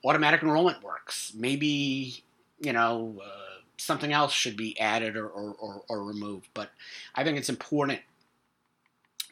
automatic 0.03 0.41
enrollment 0.41 0.83
works. 0.83 1.33
Maybe, 1.35 2.23
you 2.59 2.73
know, 2.73 3.21
uh, 3.23 3.61
something 3.77 4.13
else 4.13 4.33
should 4.33 4.57
be 4.57 4.79
added 4.79 5.15
or, 5.15 5.27
or, 5.27 5.55
or, 5.59 5.83
or 5.89 6.03
removed. 6.03 6.47
But 6.53 6.69
I 7.15 7.23
think 7.23 7.37
it's 7.37 7.49
important 7.49 7.99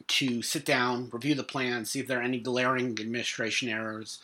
to 0.08 0.42
sit 0.42 0.64
down, 0.64 1.08
review 1.12 1.34
the 1.34 1.44
plan, 1.44 1.84
see 1.84 2.00
if 2.00 2.08
there 2.08 2.18
are 2.18 2.22
any 2.22 2.40
glaring 2.40 2.98
administration 2.98 3.68
errors, 3.68 4.18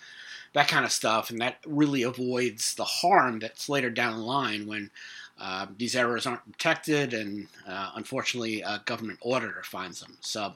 that 0.53 0.69
kind 0.69 0.85
of 0.85 0.91
stuff, 0.91 1.31
and 1.31 1.41
that 1.41 1.59
really 1.67 2.03
avoids 2.03 2.75
the 2.75 2.85
harm 2.85 3.39
that's 3.39 3.69
later 3.69 3.91
down 3.91 4.17
the 4.17 4.25
line 4.25 4.67
when 4.67 4.91
uh, 5.41 5.67
these 5.77 5.95
errors 5.97 6.27
aren't 6.27 6.51
detected, 6.53 7.13
and 7.15 7.49
uh, 7.69 7.91
unfortunately, 7.95 8.63
a 8.63 8.83
government 8.85 9.19
auditor 9.23 9.63
finds 9.65 10.01
them. 10.01 10.17
So, 10.21 10.55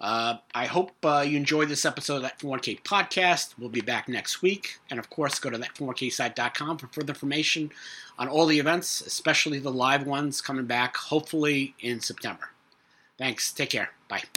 Uh, 0.00 0.38
I 0.54 0.64
hope 0.64 0.92
uh, 1.04 1.20
you 1.28 1.36
enjoyed 1.36 1.68
this 1.68 1.84
episode 1.84 2.16
of 2.16 2.22
that 2.22 2.38
4K 2.38 2.82
podcast. 2.84 3.52
We'll 3.58 3.68
be 3.68 3.82
back 3.82 4.08
next 4.08 4.40
week. 4.40 4.78
And 4.88 4.98
of 4.98 5.10
course, 5.10 5.38
go 5.38 5.50
to 5.50 5.58
that 5.58 5.74
4ksite.com 5.74 6.78
for 6.78 6.86
further 6.86 7.12
information 7.12 7.70
on 8.18 8.26
all 8.26 8.46
the 8.46 8.58
events, 8.58 9.02
especially 9.02 9.58
the 9.58 9.70
live 9.70 10.06
ones 10.06 10.40
coming 10.40 10.64
back 10.64 10.96
hopefully 10.96 11.74
in 11.80 12.00
September. 12.00 12.48
Thanks. 13.18 13.52
Take 13.52 13.68
care. 13.70 13.90
Bye. 14.08 14.30